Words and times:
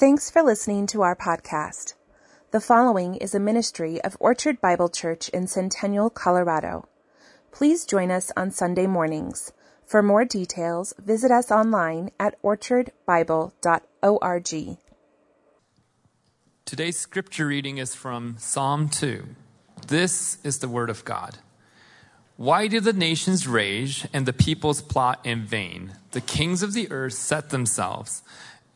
Thanks 0.00 0.30
for 0.30 0.42
listening 0.42 0.86
to 0.86 1.02
our 1.02 1.14
podcast. 1.14 1.92
The 2.52 2.60
following 2.62 3.16
is 3.16 3.34
a 3.34 3.38
ministry 3.38 4.00
of 4.00 4.16
Orchard 4.18 4.58
Bible 4.58 4.88
Church 4.88 5.28
in 5.28 5.46
Centennial, 5.46 6.08
Colorado. 6.08 6.88
Please 7.52 7.84
join 7.84 8.10
us 8.10 8.32
on 8.34 8.50
Sunday 8.50 8.86
mornings. 8.86 9.52
For 9.84 10.02
more 10.02 10.24
details, 10.24 10.94
visit 10.98 11.30
us 11.30 11.50
online 11.50 12.12
at 12.18 12.42
orchardbible.org. 12.42 14.78
Today's 16.64 16.98
scripture 16.98 17.46
reading 17.46 17.76
is 17.76 17.94
from 17.94 18.36
Psalm 18.38 18.88
2. 18.88 19.26
This 19.86 20.38
is 20.42 20.60
the 20.60 20.68
word 20.70 20.88
of 20.88 21.04
God. 21.04 21.36
Why 22.38 22.68
do 22.68 22.80
the 22.80 22.94
nations 22.94 23.46
rage 23.46 24.06
and 24.14 24.24
the 24.24 24.32
peoples 24.32 24.80
plot 24.80 25.20
in 25.24 25.42
vain? 25.42 25.92
The 26.12 26.22
kings 26.22 26.62
of 26.62 26.72
the 26.72 26.90
earth 26.90 27.12
set 27.12 27.50
themselves, 27.50 28.22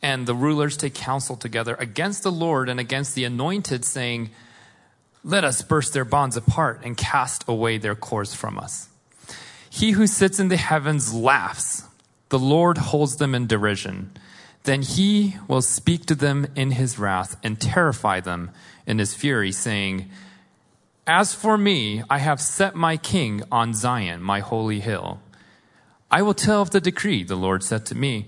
and 0.05 0.27
the 0.27 0.35
rulers 0.35 0.77
take 0.77 0.93
counsel 0.93 1.35
together 1.35 1.75
against 1.79 2.21
the 2.21 2.31
Lord 2.31 2.69
and 2.69 2.79
against 2.79 3.15
the 3.15 3.23
anointed, 3.23 3.83
saying, 3.83 4.29
Let 5.23 5.43
us 5.43 5.63
burst 5.63 5.93
their 5.93 6.05
bonds 6.05 6.37
apart 6.37 6.81
and 6.83 6.95
cast 6.95 7.43
away 7.47 7.79
their 7.79 7.95
cords 7.95 8.35
from 8.35 8.59
us. 8.59 8.87
He 9.67 9.91
who 9.91 10.05
sits 10.05 10.39
in 10.39 10.49
the 10.49 10.57
heavens 10.57 11.11
laughs. 11.11 11.85
The 12.29 12.37
Lord 12.37 12.77
holds 12.77 13.15
them 13.15 13.33
in 13.33 13.47
derision. 13.47 14.11
Then 14.61 14.83
he 14.83 15.37
will 15.47 15.63
speak 15.63 16.05
to 16.05 16.13
them 16.13 16.45
in 16.55 16.69
his 16.69 16.99
wrath 16.99 17.35
and 17.41 17.59
terrify 17.59 18.19
them 18.19 18.51
in 18.85 18.99
his 18.99 19.15
fury, 19.15 19.51
saying, 19.51 20.11
as 21.07 21.33
for 21.33 21.57
me, 21.57 22.03
I 22.11 22.19
have 22.19 22.39
set 22.39 22.75
my 22.75 22.97
king 22.97 23.41
on 23.51 23.73
Zion, 23.73 24.21
my 24.21 24.41
holy 24.41 24.81
hill. 24.81 25.19
I 26.11 26.21
will 26.21 26.35
tell 26.35 26.61
of 26.61 26.69
the 26.69 26.79
decree, 26.79 27.23
the 27.23 27.35
Lord 27.35 27.63
said 27.63 27.87
to 27.87 27.95
me. 27.95 28.27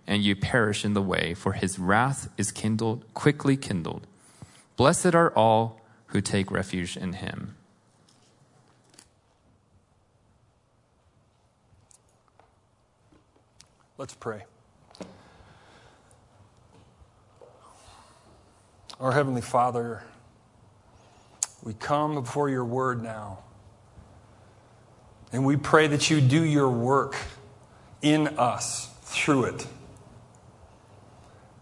and 0.11 0.25
you 0.25 0.35
perish 0.35 0.83
in 0.83 0.93
the 0.93 1.01
way, 1.01 1.33
for 1.33 1.53
his 1.53 1.79
wrath 1.79 2.27
is 2.37 2.51
kindled, 2.51 3.05
quickly 3.13 3.55
kindled. 3.55 4.05
Blessed 4.75 5.15
are 5.15 5.29
all 5.37 5.79
who 6.07 6.19
take 6.19 6.51
refuge 6.51 6.97
in 6.97 7.13
him. 7.13 7.55
Let's 13.97 14.13
pray. 14.13 14.43
Our 18.99 19.13
Heavenly 19.13 19.39
Father, 19.39 20.03
we 21.63 21.73
come 21.73 22.15
before 22.15 22.49
your 22.49 22.65
word 22.65 23.01
now. 23.01 23.39
And 25.31 25.45
we 25.45 25.55
pray 25.55 25.87
that 25.87 26.09
you 26.09 26.19
do 26.19 26.43
your 26.43 26.69
work 26.69 27.15
in 28.01 28.27
us 28.37 28.89
through 29.03 29.45
it. 29.45 29.67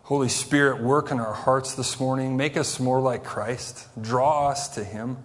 Holy 0.10 0.28
Spirit, 0.28 0.82
work 0.82 1.12
in 1.12 1.20
our 1.20 1.36
hearts 1.36 1.76
this 1.76 2.00
morning. 2.00 2.36
Make 2.36 2.58
us 2.58 2.80
more 2.80 3.00
like 3.00 3.24
Christ. 3.24 3.88
Draw 4.02 4.50
us 4.50 4.68
to 4.70 4.84
Him. 4.84 5.18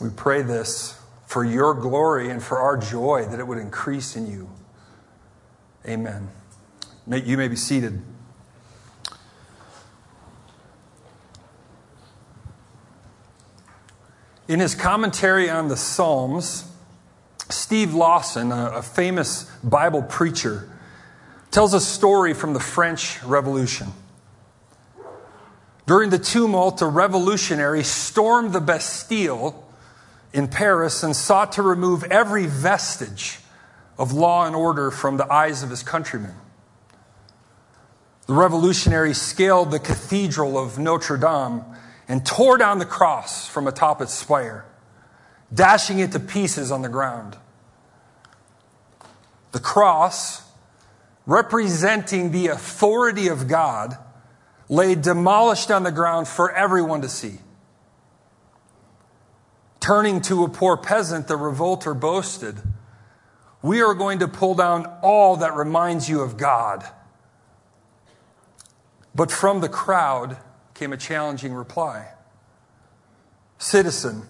We 0.00 0.08
pray 0.08 0.40
this 0.40 0.98
for 1.26 1.44
your 1.44 1.74
glory 1.74 2.30
and 2.30 2.42
for 2.42 2.60
our 2.60 2.78
joy 2.78 3.26
that 3.26 3.38
it 3.38 3.46
would 3.46 3.58
increase 3.58 4.16
in 4.16 4.26
you. 4.26 4.50
Amen. 5.86 6.30
You 7.06 7.36
may 7.36 7.48
be 7.48 7.56
seated. 7.56 8.00
In 14.48 14.60
his 14.60 14.74
commentary 14.74 15.50
on 15.50 15.68
the 15.68 15.76
Psalms, 15.76 16.72
Steve 17.50 17.92
Lawson, 17.92 18.50
a, 18.50 18.80
famous 18.80 19.44
Bible 19.62 20.02
preacher, 20.02 20.71
tells 21.52 21.74
a 21.74 21.80
story 21.80 22.32
from 22.34 22.54
the 22.54 22.60
French 22.60 23.22
Revolution. 23.22 23.88
During 25.86 26.10
the 26.10 26.18
tumult, 26.18 26.80
a 26.80 26.86
revolutionary 26.86 27.84
stormed 27.84 28.52
the 28.52 28.60
Bastille 28.60 29.62
in 30.32 30.48
Paris 30.48 31.02
and 31.02 31.14
sought 31.14 31.52
to 31.52 31.62
remove 31.62 32.04
every 32.04 32.46
vestige 32.46 33.38
of 33.98 34.12
law 34.12 34.46
and 34.46 34.56
order 34.56 34.90
from 34.90 35.18
the 35.18 35.30
eyes 35.30 35.62
of 35.62 35.70
his 35.70 35.82
countrymen. 35.82 36.34
The 38.26 38.34
revolutionary 38.34 39.12
scaled 39.12 39.70
the 39.70 39.78
cathedral 39.78 40.56
of 40.56 40.78
Notre 40.78 41.18
Dame 41.18 41.64
and 42.08 42.24
tore 42.24 42.56
down 42.56 42.78
the 42.78 42.86
cross 42.86 43.46
from 43.46 43.66
atop 43.66 44.00
its 44.00 44.14
spire, 44.14 44.64
dashing 45.52 45.98
it 45.98 46.12
to 46.12 46.20
pieces 46.20 46.70
on 46.70 46.80
the 46.80 46.88
ground. 46.88 47.36
The 49.50 49.60
cross, 49.60 50.42
representing 51.26 52.32
the 52.32 52.48
authority 52.48 53.28
of 53.28 53.48
God, 53.48 53.96
lay 54.68 54.94
demolished 54.94 55.70
on 55.70 55.82
the 55.82 55.92
ground 55.92 56.28
for 56.28 56.50
everyone 56.52 57.02
to 57.02 57.08
see. 57.08 57.38
Turning 59.80 60.20
to 60.22 60.44
a 60.44 60.48
poor 60.48 60.76
peasant, 60.76 61.28
the 61.28 61.36
revolter 61.36 61.94
boasted, 61.94 62.56
We 63.62 63.82
are 63.82 63.94
going 63.94 64.20
to 64.20 64.28
pull 64.28 64.54
down 64.54 64.86
all 65.02 65.36
that 65.36 65.54
reminds 65.54 66.08
you 66.08 66.20
of 66.20 66.36
God. 66.36 66.84
But 69.14 69.30
from 69.30 69.60
the 69.60 69.68
crowd, 69.68 70.38
came 70.74 70.92
a 70.92 70.96
challenging 70.96 71.52
reply 71.52 72.08
Citizen, 73.58 74.22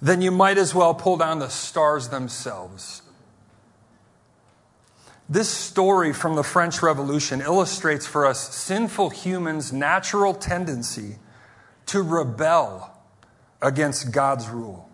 then 0.00 0.22
you 0.22 0.30
might 0.30 0.58
as 0.58 0.74
well 0.74 0.94
pull 0.94 1.16
down 1.16 1.40
the 1.40 1.48
stars 1.48 2.08
themselves. 2.08 3.01
This 5.32 5.48
story 5.48 6.12
from 6.12 6.36
the 6.36 6.42
French 6.42 6.82
Revolution 6.82 7.40
illustrates 7.40 8.06
for 8.06 8.26
us 8.26 8.54
sinful 8.54 9.08
humans' 9.08 9.72
natural 9.72 10.34
tendency 10.34 11.16
to 11.86 12.02
rebel 12.02 13.02
against 13.62 14.12
God's 14.12 14.50
rule, 14.50 14.90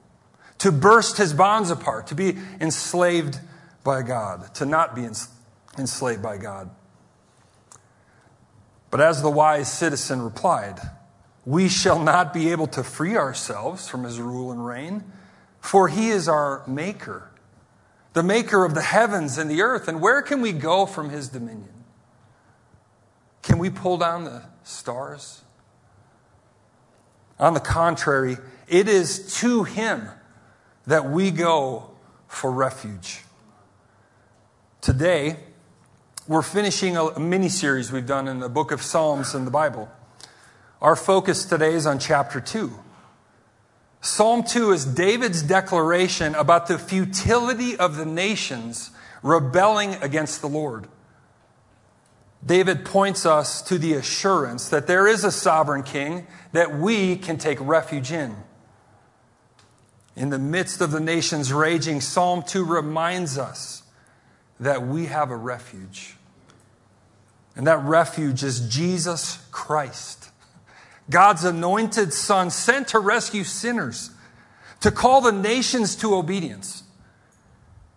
to 0.58 0.70
burst 0.70 1.16
his 1.16 1.32
bonds 1.32 1.72
apart, 1.72 2.06
to 2.06 2.14
be 2.14 2.38
enslaved 2.60 3.40
by 3.82 4.02
God, 4.02 4.54
to 4.54 4.64
not 4.64 4.94
be 4.94 5.08
enslaved 5.76 6.22
by 6.22 6.36
God. 6.36 6.70
But 8.92 9.00
as 9.00 9.22
the 9.22 9.30
wise 9.30 9.72
citizen 9.72 10.22
replied, 10.22 10.78
We 11.44 11.68
shall 11.68 11.98
not 11.98 12.32
be 12.32 12.52
able 12.52 12.68
to 12.68 12.84
free 12.84 13.16
ourselves 13.16 13.88
from 13.88 14.04
his 14.04 14.20
rule 14.20 14.52
and 14.52 14.64
reign, 14.64 15.02
for 15.60 15.88
he 15.88 16.10
is 16.10 16.28
our 16.28 16.62
maker, 16.68 17.28
the 18.18 18.24
maker 18.24 18.64
of 18.64 18.74
the 18.74 18.82
heavens 18.82 19.38
and 19.38 19.48
the 19.48 19.62
earth. 19.62 19.86
And 19.86 20.00
where 20.00 20.22
can 20.22 20.40
we 20.40 20.50
go 20.50 20.86
from 20.86 21.10
his 21.10 21.28
dominion? 21.28 21.72
Can 23.42 23.58
we 23.58 23.70
pull 23.70 23.96
down 23.96 24.24
the 24.24 24.42
stars? 24.64 25.42
On 27.38 27.54
the 27.54 27.60
contrary, 27.60 28.38
it 28.66 28.88
is 28.88 29.32
to 29.36 29.62
him 29.62 30.08
that 30.88 31.08
we 31.08 31.30
go 31.30 31.92
for 32.26 32.50
refuge. 32.50 33.22
Today, 34.80 35.36
we're 36.26 36.42
finishing 36.42 36.96
a 36.96 37.20
mini 37.20 37.48
series 37.48 37.92
we've 37.92 38.04
done 38.04 38.26
in 38.26 38.40
the 38.40 38.48
book 38.48 38.72
of 38.72 38.82
Psalms 38.82 39.32
in 39.32 39.44
the 39.44 39.52
Bible. 39.52 39.88
Our 40.82 40.96
focus 40.96 41.44
today 41.44 41.72
is 41.72 41.86
on 41.86 42.00
chapter 42.00 42.40
2. 42.40 42.80
Psalm 44.00 44.44
2 44.44 44.72
is 44.72 44.84
David's 44.84 45.42
declaration 45.42 46.34
about 46.34 46.66
the 46.66 46.78
futility 46.78 47.76
of 47.76 47.96
the 47.96 48.06
nations 48.06 48.90
rebelling 49.22 49.94
against 49.94 50.40
the 50.40 50.48
Lord. 50.48 50.86
David 52.44 52.84
points 52.84 53.26
us 53.26 53.60
to 53.62 53.78
the 53.78 53.94
assurance 53.94 54.68
that 54.68 54.86
there 54.86 55.08
is 55.08 55.24
a 55.24 55.32
sovereign 55.32 55.82
king 55.82 56.26
that 56.52 56.78
we 56.78 57.16
can 57.16 57.36
take 57.36 57.58
refuge 57.60 58.12
in. 58.12 58.36
In 60.14 60.30
the 60.30 60.38
midst 60.38 60.80
of 60.80 60.92
the 60.92 61.00
nations 61.00 61.52
raging, 61.52 62.00
Psalm 62.00 62.42
2 62.42 62.64
reminds 62.64 63.38
us 63.38 63.82
that 64.60 64.86
we 64.86 65.06
have 65.06 65.30
a 65.30 65.36
refuge. 65.36 66.16
And 67.56 67.66
that 67.66 67.82
refuge 67.82 68.44
is 68.44 68.68
Jesus 68.68 69.44
Christ, 69.50 70.27
God's 71.10 71.44
anointed 71.44 72.12
Son, 72.12 72.50
sent 72.50 72.88
to 72.88 72.98
rescue 72.98 73.44
sinners, 73.44 74.10
to 74.80 74.90
call 74.90 75.20
the 75.20 75.32
nations 75.32 75.96
to 75.96 76.14
obedience, 76.14 76.82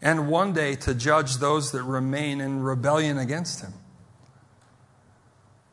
and 0.01 0.29
one 0.29 0.53
day 0.53 0.75
to 0.77 0.95
judge 0.95 1.37
those 1.37 1.71
that 1.73 1.83
remain 1.83 2.41
in 2.41 2.63
rebellion 2.63 3.17
against 3.17 3.61
Him. 3.61 3.73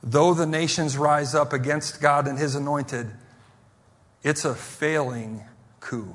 though 0.03 0.33
the 0.35 0.47
nations 0.47 0.97
rise 0.97 1.35
up 1.35 1.53
against 1.53 2.01
God 2.01 2.27
and 2.29 2.39
his 2.39 2.55
anointed, 2.55 3.11
it's 4.23 4.45
a 4.45 4.55
failing 4.55 5.45
coup. 5.81 6.15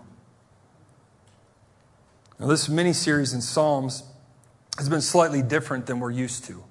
Now, 2.40 2.48
this 2.48 2.68
mini 2.70 2.94
series 2.94 3.34
in 3.34 3.42
Psalms 3.42 4.04
has 4.78 4.90
been 4.90 5.02
slightly 5.02 5.42
different 5.42 5.86
than 5.86 6.00
we're 6.00 6.12
used 6.12 6.46
to. 6.46 6.64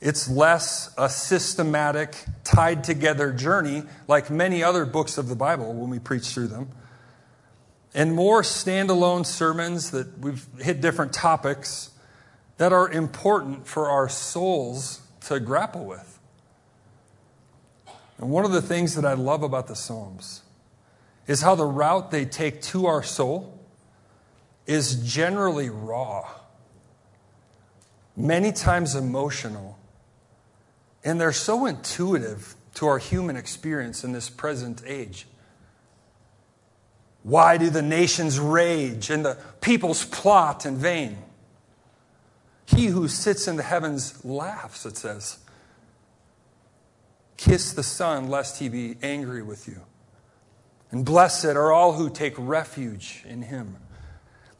It's 0.00 0.30
less 0.30 0.94
a 0.96 1.10
systematic, 1.10 2.14
tied 2.42 2.84
together 2.84 3.32
journey 3.32 3.82
like 4.08 4.30
many 4.30 4.62
other 4.62 4.86
books 4.86 5.18
of 5.18 5.28
the 5.28 5.36
Bible 5.36 5.74
when 5.74 5.90
we 5.90 5.98
preach 5.98 6.28
through 6.28 6.48
them, 6.48 6.70
and 7.92 8.14
more 8.14 8.42
standalone 8.42 9.26
sermons 9.26 9.90
that 9.90 10.18
we've 10.18 10.46
hit 10.58 10.80
different 10.80 11.12
topics 11.12 11.90
that 12.56 12.72
are 12.72 12.88
important 12.90 13.66
for 13.66 13.90
our 13.90 14.08
souls 14.08 15.02
to 15.22 15.38
grapple 15.40 15.84
with. 15.84 16.18
And 18.18 18.30
one 18.30 18.44
of 18.44 18.52
the 18.52 18.62
things 18.62 18.94
that 18.94 19.04
I 19.04 19.14
love 19.14 19.42
about 19.42 19.66
the 19.66 19.76
Psalms 19.76 20.42
is 21.26 21.42
how 21.42 21.54
the 21.54 21.64
route 21.64 22.10
they 22.10 22.24
take 22.24 22.60
to 22.62 22.86
our 22.86 23.02
soul 23.02 23.58
is 24.66 24.96
generally 24.96 25.70
raw, 25.70 26.28
many 28.16 28.52
times 28.52 28.94
emotional, 28.94 29.78
and 31.04 31.20
they're 31.20 31.32
so 31.32 31.66
intuitive 31.66 32.56
to 32.74 32.86
our 32.86 32.98
human 32.98 33.36
experience 33.36 34.04
in 34.04 34.12
this 34.12 34.30
present 34.30 34.82
age. 34.86 35.26
Why 37.22 37.58
do 37.58 37.68
the 37.68 37.82
nations 37.82 38.40
rage 38.40 39.10
and 39.10 39.24
the 39.24 39.36
peoples 39.60 40.04
plot 40.04 40.64
in 40.64 40.76
vain? 40.76 41.18
He 42.64 42.86
who 42.86 43.08
sits 43.08 43.48
in 43.48 43.56
the 43.56 43.62
heavens 43.62 44.24
laughs, 44.24 44.86
it 44.86 44.96
says. 44.96 45.38
Kiss 47.36 47.72
the 47.72 47.82
Son, 47.82 48.28
lest 48.28 48.58
he 48.58 48.68
be 48.68 48.96
angry 49.02 49.42
with 49.42 49.66
you. 49.66 49.80
And 50.90 51.04
blessed 51.04 51.46
are 51.46 51.72
all 51.72 51.94
who 51.94 52.10
take 52.10 52.34
refuge 52.36 53.24
in 53.26 53.42
him. 53.42 53.76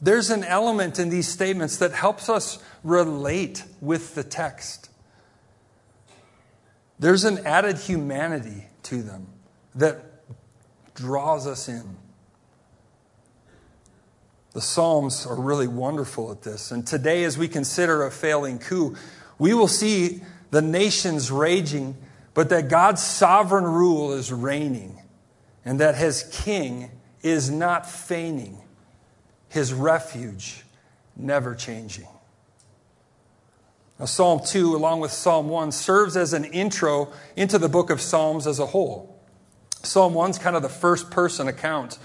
There's 0.01 0.31
an 0.31 0.45
element 0.45 0.99
in 0.99 1.09
these 1.09 1.29
statements 1.29 1.77
that 1.79 1.93
helps 1.93 2.29
us 2.29 2.59
relate 2.83 3.65
with 3.81 4.15
the 4.15 4.25
text. 4.25 4.90
There's 7.01 7.25
an 7.25 7.39
added 7.47 7.79
humanity 7.79 8.67
to 8.85 9.03
them 9.03 9.27
that 9.75 9.97
draws 10.95 11.47
us 11.47 11.69
in. 11.69 11.97
The 14.53 14.61
Psalms 14.61 15.27
are 15.27 15.41
really 15.41 15.67
wonderful 15.67 16.31
at 16.31 16.43
this. 16.43 16.71
And 16.71 16.87
today, 16.87 17.25
as 17.25 17.39
we 17.39 17.49
consider 17.49 18.05
a 18.05 18.11
failing 18.11 18.59
coup, 18.59 18.97
we 19.39 19.55
will 19.55 19.69
see 19.69 20.23
the 20.51 20.61
nations 20.61 21.31
raging, 21.31 21.97
but 22.35 22.51
that 22.51 22.69
God's 22.69 23.03
sovereign 23.03 23.65
rule 23.65 24.13
is 24.13 24.31
reigning, 24.31 25.01
and 25.65 25.81
that 25.81 25.95
his 25.95 26.25
king 26.31 26.91
is 27.23 27.49
not 27.49 27.89
feigning, 27.89 28.61
his 29.49 29.73
refuge 29.73 30.65
never 31.17 31.55
changing. 31.55 32.09
Now, 34.01 34.07
Psalm 34.07 34.41
2, 34.43 34.75
along 34.75 35.01
with 35.01 35.13
Psalm 35.13 35.51
1, 35.51 35.73
serves 35.73 36.17
as 36.17 36.33
an 36.33 36.47
intro 36.47 37.13
into 37.37 37.59
the 37.59 37.69
book 37.69 37.91
of 37.91 38.01
Psalms 38.01 38.47
as 38.47 38.59
a 38.59 38.65
whole. 38.65 39.21
Psalm 39.83 40.15
1 40.15 40.31
is 40.31 40.39
kind 40.39 40.57
of 40.57 40.63
the 40.63 40.71
first 40.71 41.11
person 41.11 41.49
account 41.49 41.99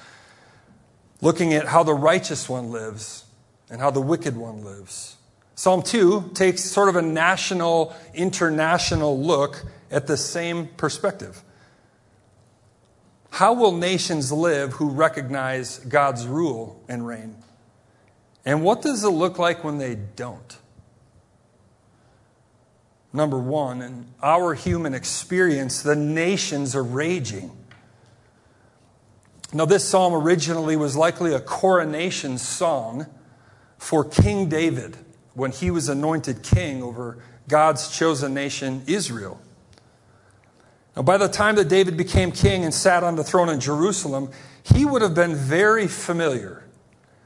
looking 1.21 1.53
at 1.53 1.67
how 1.67 1.83
the 1.83 1.93
righteous 1.93 2.49
one 2.49 2.69
lives 2.69 3.23
and 3.69 3.79
how 3.79 3.91
the 3.91 4.01
wicked 4.01 4.35
one 4.35 4.61
lives. 4.61 5.15
Psalm 5.55 5.81
2 5.81 6.31
takes 6.33 6.65
sort 6.65 6.89
of 6.89 6.97
a 6.97 7.01
national, 7.01 7.95
international 8.13 9.17
look 9.17 9.63
at 9.89 10.05
the 10.05 10.17
same 10.17 10.67
perspective. 10.75 11.43
How 13.29 13.53
will 13.53 13.71
nations 13.71 14.33
live 14.33 14.73
who 14.73 14.89
recognize 14.89 15.79
God's 15.79 16.27
rule 16.27 16.83
and 16.89 17.07
reign? 17.07 17.37
And 18.43 18.65
what 18.65 18.81
does 18.81 19.05
it 19.05 19.09
look 19.09 19.39
like 19.39 19.63
when 19.63 19.77
they 19.77 19.95
don't? 19.95 20.57
Number 23.15 23.39
one, 23.39 23.81
in 23.81 24.07
our 24.21 24.53
human 24.53 24.93
experience, 24.93 25.81
the 25.81 25.95
nations 25.95 26.75
are 26.75 26.83
raging. 26.83 27.49
Now, 29.53 29.63
this 29.63 29.87
psalm 29.87 30.13
originally 30.13 30.75
was 30.75 30.97
likely 30.97 31.33
a 31.33 31.39
coronation 31.39 32.37
song 32.37 33.07
for 33.77 34.03
King 34.03 34.49
David 34.49 34.97
when 35.33 35.51
he 35.51 35.71
was 35.71 35.87
anointed 35.87 36.43
king 36.43 36.83
over 36.83 37.23
God's 37.47 37.95
chosen 37.95 38.33
nation, 38.33 38.83
Israel. 38.85 39.39
Now, 40.97 41.03
by 41.03 41.15
the 41.15 41.29
time 41.29 41.55
that 41.55 41.69
David 41.69 41.95
became 41.95 42.33
king 42.33 42.65
and 42.65 42.73
sat 42.73 43.01
on 43.01 43.15
the 43.15 43.23
throne 43.23 43.47
in 43.47 43.61
Jerusalem, 43.61 44.29
he 44.73 44.83
would 44.83 45.01
have 45.01 45.15
been 45.15 45.35
very 45.35 45.87
familiar 45.87 46.65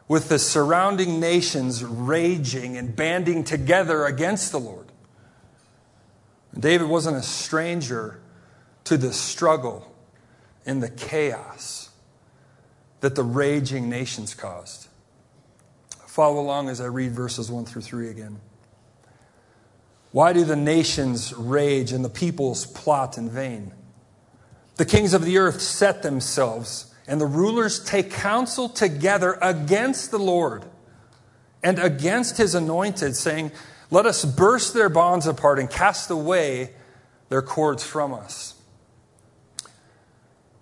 with 0.07 0.29
the 0.29 0.37
surrounding 0.37 1.19
nations 1.19 1.83
raging 1.83 2.77
and 2.77 2.95
banding 2.95 3.43
together 3.43 4.05
against 4.05 4.51
the 4.51 4.59
Lord. 4.59 4.88
David 6.57 6.87
wasn't 6.87 7.17
a 7.17 7.23
stranger 7.23 8.19
to 8.85 8.97
the 8.97 9.13
struggle 9.13 9.93
and 10.65 10.81
the 10.81 10.89
chaos 10.89 11.89
that 13.01 13.15
the 13.15 13.23
raging 13.23 13.89
nations 13.89 14.33
caused. 14.33 14.87
Follow 16.07 16.39
along 16.39 16.69
as 16.69 16.81
I 16.81 16.85
read 16.85 17.11
verses 17.11 17.51
1 17.51 17.65
through 17.65 17.83
3 17.83 18.09
again. 18.09 18.39
Why 20.11 20.33
do 20.33 20.43
the 20.43 20.55
nations 20.55 21.33
rage 21.33 21.91
and 21.91 22.03
the 22.03 22.09
peoples 22.09 22.65
plot 22.65 23.17
in 23.17 23.29
vain? 23.29 23.73
The 24.77 24.85
kings 24.85 25.13
of 25.13 25.23
the 25.23 25.37
earth 25.37 25.61
set 25.61 26.01
themselves, 26.01 26.93
and 27.07 27.21
the 27.21 27.25
rulers 27.25 27.83
take 27.83 28.11
counsel 28.11 28.69
together 28.69 29.37
against 29.41 30.09
the 30.09 30.17
Lord 30.17 30.65
and 31.61 31.77
against 31.77 32.37
his 32.37 32.55
anointed, 32.55 33.15
saying, 33.15 33.51
Let 33.91 34.05
us 34.05 34.23
burst 34.23 34.73
their 34.73 34.89
bonds 34.89 35.25
apart 35.25 35.59
and 35.59 35.69
cast 35.69 36.09
away 36.09 36.71
their 37.29 37.41
cords 37.41 37.83
from 37.83 38.13
us. 38.13 38.55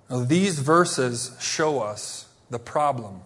Now, 0.09 0.23
these 0.23 0.59
verses 0.59 1.35
show 1.39 1.81
us 1.81 2.27
the 2.49 2.59
problem 2.59 3.21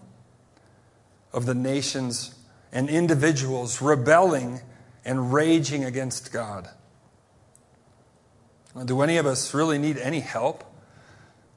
of 1.31 1.45
the 1.45 1.53
nations 1.53 2.35
and 2.71 2.89
individuals 2.89 3.81
rebelling 3.81 4.61
and 5.05 5.33
raging 5.33 5.83
against 5.83 6.33
God. 6.33 6.69
Do 8.85 9.01
any 9.01 9.17
of 9.17 9.25
us 9.25 9.53
really 9.53 9.77
need 9.77 9.97
any 9.97 10.21
help 10.21 10.63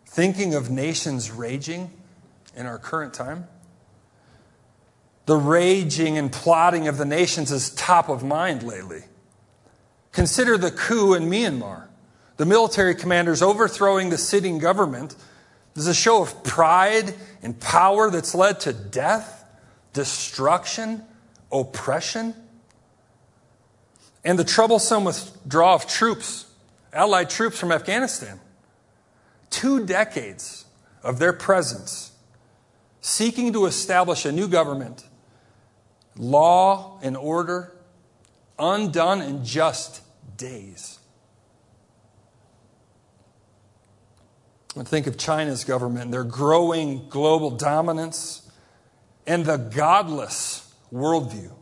thinking 0.07 0.55
of 0.55 0.71
nations 0.71 1.31
raging 1.31 1.91
in 2.55 2.67
our 2.67 2.79
current 2.79 3.15
time? 3.15 3.49
The 5.27 5.37
raging 5.37 6.19
and 6.19 6.31
plotting 6.31 6.89
of 6.89 6.99
the 6.99 7.05
nations 7.05 7.51
is 7.51 7.71
top 7.71 8.09
of 8.09 8.23
mind 8.23 8.63
lately. 8.63 9.05
Consider 10.13 10.59
the 10.59 10.71
coup 10.71 11.15
in 11.15 11.31
Myanmar. 11.31 11.89
The 12.37 12.47
military 12.47 12.95
commanders 12.95 13.43
overthrowing 13.43 14.11
the 14.11 14.19
sitting 14.19 14.59
government 14.59 15.17
this 15.75 15.85
is 15.85 15.89
a 15.89 15.95
show 15.95 16.23
of 16.23 16.45
pride 16.45 17.15
and 17.43 17.59
power 17.59 18.11
that's 18.11 18.35
led 18.35 18.61
to 18.61 18.73
death, 18.73 19.45
destruction, 19.93 21.03
oppression, 21.51 22.35
and 24.25 24.39
the 24.39 24.45
troublesome 24.45 25.05
withdrawal 25.05 25.75
of 25.75 25.87
troops, 25.87 26.47
Allied 26.93 27.29
troops 27.29 27.59
from 27.59 27.73
Afghanistan. 27.73 28.39
Two 29.51 29.85
decades 29.85 30.65
of 31.03 31.19
their 31.19 31.33
presence, 31.33 32.13
seeking 33.01 33.53
to 33.53 33.67
establish 33.67 34.25
a 34.25 34.31
new 34.31 34.47
government, 34.47 35.05
law 36.17 36.99
and 37.03 37.17
order, 37.17 37.73
undone 38.59 39.21
in 39.21 39.45
just 39.45 40.03
days. 40.37 40.99
And 44.77 44.87
think 44.87 45.07
of 45.07 45.17
China's 45.17 45.65
government, 45.65 46.11
their 46.11 46.25
growing 46.25 47.09
global 47.09 47.51
dominance, 47.51 48.51
and 49.27 49.45
the 49.45 49.57
godless 49.57 50.73
worldview 50.93 51.53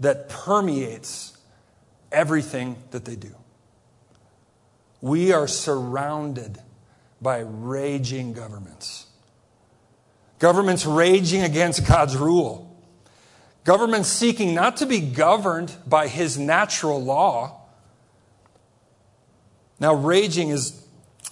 that 0.00 0.28
permeates 0.28 1.36
everything 2.10 2.76
that 2.90 3.04
they 3.04 3.16
do. 3.16 3.34
We 5.00 5.32
are 5.32 5.46
surrounded 5.46 6.58
by 7.20 7.38
raging 7.38 8.32
governments. 8.32 9.06
Governments 10.38 10.84
raging 10.84 11.42
against 11.42 11.86
God's 11.86 12.16
rule. 12.16 12.65
Governments 13.66 14.08
seeking 14.08 14.54
not 14.54 14.76
to 14.76 14.86
be 14.86 15.00
governed 15.00 15.74
by 15.88 16.06
his 16.06 16.38
natural 16.38 17.02
law. 17.02 17.62
Now, 19.80 19.92
raging 19.92 20.50
is 20.50 20.86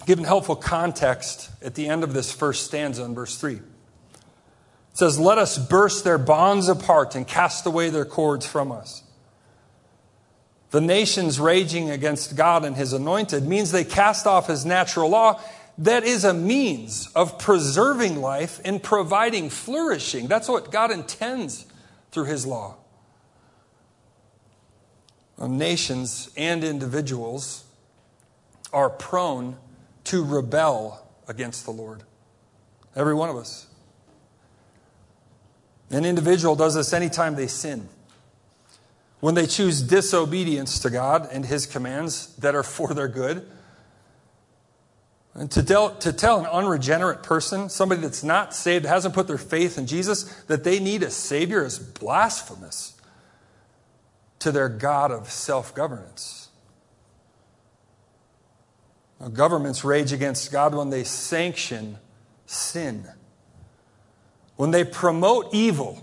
given 0.05 0.25
helpful 0.25 0.57
context 0.57 1.49
at 1.61 1.75
the 1.75 1.87
end 1.87 2.03
of 2.03 2.13
this 2.13 2.33
first 2.33 2.65
stanza 2.65 3.05
in 3.05 3.15
verse 3.15 3.37
3. 3.37 3.53
It 3.53 3.61
says, 4.91 5.17
Let 5.17 5.37
us 5.37 5.57
burst 5.57 6.03
their 6.03 6.17
bonds 6.17 6.67
apart 6.67 7.15
and 7.15 7.25
cast 7.25 7.65
away 7.65 7.89
their 7.89 8.03
cords 8.03 8.45
from 8.45 8.69
us. 8.69 9.01
the 10.71 10.81
nations 10.81 11.39
raging 11.39 11.89
against 11.89 12.35
God 12.35 12.65
and 12.65 12.75
his 12.75 12.91
anointed 12.91 13.47
means 13.47 13.71
they 13.71 13.85
cast 13.85 14.27
off 14.27 14.47
his 14.47 14.65
natural 14.65 15.09
law 15.09 15.39
that 15.77 16.03
is 16.03 16.25
a 16.25 16.33
means 16.33 17.07
of 17.15 17.39
preserving 17.39 18.19
life 18.21 18.59
and 18.65 18.83
providing 18.83 19.49
flourishing. 19.49 20.27
That's 20.27 20.49
what 20.49 20.69
God 20.69 20.91
intends 20.91 21.65
through 22.15 22.23
his 22.23 22.47
law. 22.47 22.77
Um, 25.37 25.57
nations 25.57 26.29
and 26.37 26.63
individuals 26.63 27.65
are 28.71 28.89
prone 28.89 29.57
to 30.05 30.23
rebel 30.23 31.05
against 31.27 31.65
the 31.65 31.71
Lord. 31.71 32.03
Every 32.95 33.13
one 33.13 33.29
of 33.29 33.35
us. 33.35 33.67
An 35.91 36.05
individual 36.05 36.55
does 36.55 36.75
this 36.75 36.93
anytime 36.93 37.35
they 37.35 37.47
sin 37.47 37.89
when 39.19 39.35
they 39.35 39.45
choose 39.45 39.81
disobedience 39.81 40.79
to 40.79 40.89
God 40.89 41.27
and 41.33 41.45
His 41.45 41.65
commands 41.65 42.33
that 42.37 42.55
are 42.55 42.63
for 42.63 42.93
their 42.93 43.09
good. 43.09 43.45
And 45.35 45.51
to 45.51 45.61
tell, 45.61 45.93
to 45.95 46.13
tell 46.13 46.39
an 46.39 46.45
unregenerate 46.45 47.21
person, 47.21 47.67
somebody 47.67 48.01
that's 48.01 48.23
not 48.23 48.55
saved, 48.55 48.85
hasn't 48.85 49.13
put 49.13 49.27
their 49.27 49.37
faith 49.37 49.77
in 49.77 49.85
Jesus, 49.85 50.23
that 50.43 50.63
they 50.63 50.79
need 50.79 51.03
a 51.03 51.11
Savior 51.11 51.65
is 51.65 51.77
blasphemous 51.77 52.99
to 54.39 54.51
their 54.51 54.69
God 54.69 55.11
of 55.11 55.29
self 55.29 55.75
governance. 55.75 56.49
Governments 59.33 59.83
rage 59.83 60.13
against 60.13 60.51
God 60.51 60.75
when 60.75 60.89
they 60.89 61.03
sanction 61.03 61.97
sin, 62.45 63.07
when 64.55 64.71
they 64.71 64.83
promote 64.83 65.53
evil 65.53 66.01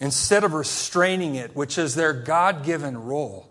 instead 0.00 0.42
of 0.42 0.54
restraining 0.54 1.34
it, 1.34 1.54
which 1.54 1.76
is 1.76 1.94
their 1.94 2.12
God 2.12 2.64
given 2.64 2.96
role. 2.96 3.47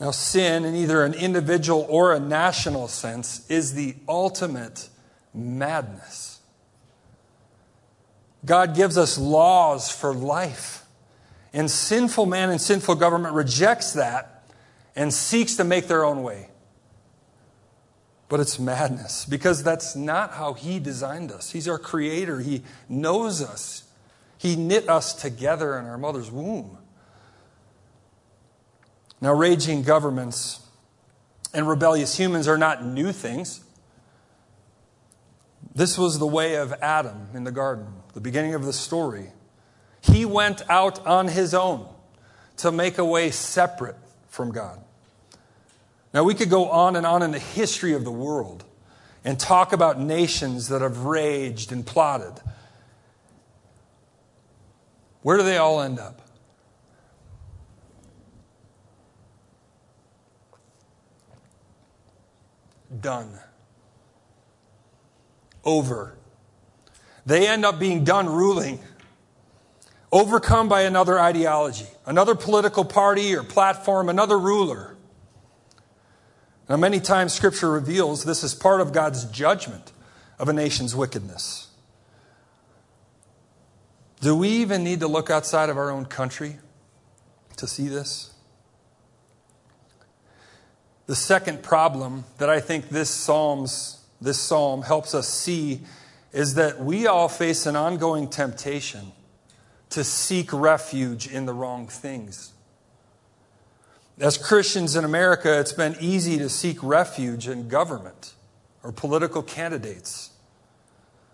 Now, 0.00 0.12
sin, 0.12 0.64
in 0.64 0.74
either 0.74 1.04
an 1.04 1.12
individual 1.12 1.86
or 1.88 2.14
a 2.14 2.18
national 2.18 2.88
sense, 2.88 3.48
is 3.50 3.74
the 3.74 3.94
ultimate 4.08 4.88
madness. 5.34 6.40
God 8.44 8.74
gives 8.74 8.96
us 8.96 9.18
laws 9.18 9.90
for 9.90 10.14
life. 10.14 10.86
And 11.52 11.70
sinful 11.70 12.24
man 12.26 12.48
and 12.48 12.60
sinful 12.60 12.94
government 12.94 13.34
rejects 13.34 13.92
that 13.92 14.44
and 14.96 15.12
seeks 15.12 15.56
to 15.56 15.64
make 15.64 15.86
their 15.86 16.04
own 16.04 16.22
way. 16.22 16.48
But 18.30 18.40
it's 18.40 18.58
madness 18.58 19.26
because 19.26 19.62
that's 19.62 19.94
not 19.96 20.32
how 20.32 20.54
He 20.54 20.78
designed 20.78 21.30
us. 21.30 21.50
He's 21.50 21.68
our 21.68 21.78
Creator, 21.78 22.40
He 22.40 22.62
knows 22.88 23.42
us, 23.42 23.84
He 24.38 24.56
knit 24.56 24.88
us 24.88 25.12
together 25.12 25.76
in 25.76 25.84
our 25.84 25.98
mother's 25.98 26.30
womb. 26.30 26.78
Now, 29.20 29.34
raging 29.34 29.82
governments 29.82 30.60
and 31.52 31.68
rebellious 31.68 32.18
humans 32.18 32.48
are 32.48 32.56
not 32.56 32.84
new 32.84 33.12
things. 33.12 33.62
This 35.74 35.98
was 35.98 36.18
the 36.18 36.26
way 36.26 36.56
of 36.56 36.72
Adam 36.80 37.28
in 37.34 37.44
the 37.44 37.52
garden, 37.52 37.86
the 38.14 38.20
beginning 38.20 38.54
of 38.54 38.64
the 38.64 38.72
story. 38.72 39.30
He 40.00 40.24
went 40.24 40.62
out 40.70 41.04
on 41.06 41.28
his 41.28 41.54
own 41.54 41.86
to 42.58 42.72
make 42.72 42.98
a 42.98 43.04
way 43.04 43.30
separate 43.30 43.96
from 44.28 44.52
God. 44.52 44.80
Now, 46.12 46.24
we 46.24 46.34
could 46.34 46.50
go 46.50 46.68
on 46.70 46.96
and 46.96 47.06
on 47.06 47.22
in 47.22 47.30
the 47.30 47.38
history 47.38 47.92
of 47.92 48.04
the 48.04 48.10
world 48.10 48.64
and 49.24 49.38
talk 49.38 49.72
about 49.72 50.00
nations 50.00 50.68
that 50.68 50.82
have 50.82 51.04
raged 51.04 51.72
and 51.72 51.86
plotted. 51.86 52.40
Where 55.22 55.36
do 55.36 55.42
they 55.42 55.58
all 55.58 55.80
end 55.80 55.98
up? 55.98 56.19
Done. 62.98 63.38
Over. 65.64 66.16
They 67.26 67.46
end 67.46 67.64
up 67.64 67.78
being 67.78 68.02
done 68.02 68.28
ruling, 68.28 68.80
overcome 70.10 70.68
by 70.68 70.82
another 70.82 71.20
ideology, 71.20 71.86
another 72.06 72.34
political 72.34 72.84
party 72.84 73.34
or 73.36 73.42
platform, 73.44 74.08
another 74.08 74.38
ruler. 74.38 74.96
Now, 76.68 76.76
many 76.76 77.00
times 77.00 77.32
Scripture 77.32 77.70
reveals 77.70 78.24
this 78.24 78.42
is 78.42 78.54
part 78.54 78.80
of 78.80 78.92
God's 78.92 79.24
judgment 79.24 79.92
of 80.38 80.48
a 80.48 80.52
nation's 80.52 80.96
wickedness. 80.96 81.68
Do 84.20 84.36
we 84.36 84.48
even 84.48 84.84
need 84.84 85.00
to 85.00 85.08
look 85.08 85.30
outside 85.30 85.68
of 85.68 85.76
our 85.76 85.90
own 85.90 86.04
country 86.04 86.58
to 87.56 87.66
see 87.66 87.88
this? 87.88 88.29
The 91.10 91.16
second 91.16 91.64
problem 91.64 92.22
that 92.38 92.48
I 92.48 92.60
think 92.60 92.88
this 92.88 93.10
psalms 93.10 93.98
this 94.20 94.38
psalm 94.38 94.82
helps 94.82 95.12
us 95.12 95.26
see 95.26 95.80
is 96.32 96.54
that 96.54 96.78
we 96.78 97.08
all 97.08 97.28
face 97.28 97.66
an 97.66 97.74
ongoing 97.74 98.28
temptation 98.28 99.10
to 99.88 100.04
seek 100.04 100.52
refuge 100.52 101.26
in 101.26 101.46
the 101.46 101.52
wrong 101.52 101.88
things. 101.88 102.52
As 104.20 104.38
Christians 104.38 104.94
in 104.94 105.04
America, 105.04 105.58
it's 105.58 105.72
been 105.72 105.96
easy 105.98 106.38
to 106.38 106.48
seek 106.48 106.80
refuge 106.80 107.48
in 107.48 107.66
government 107.66 108.34
or 108.84 108.92
political 108.92 109.42
candidates. 109.42 110.30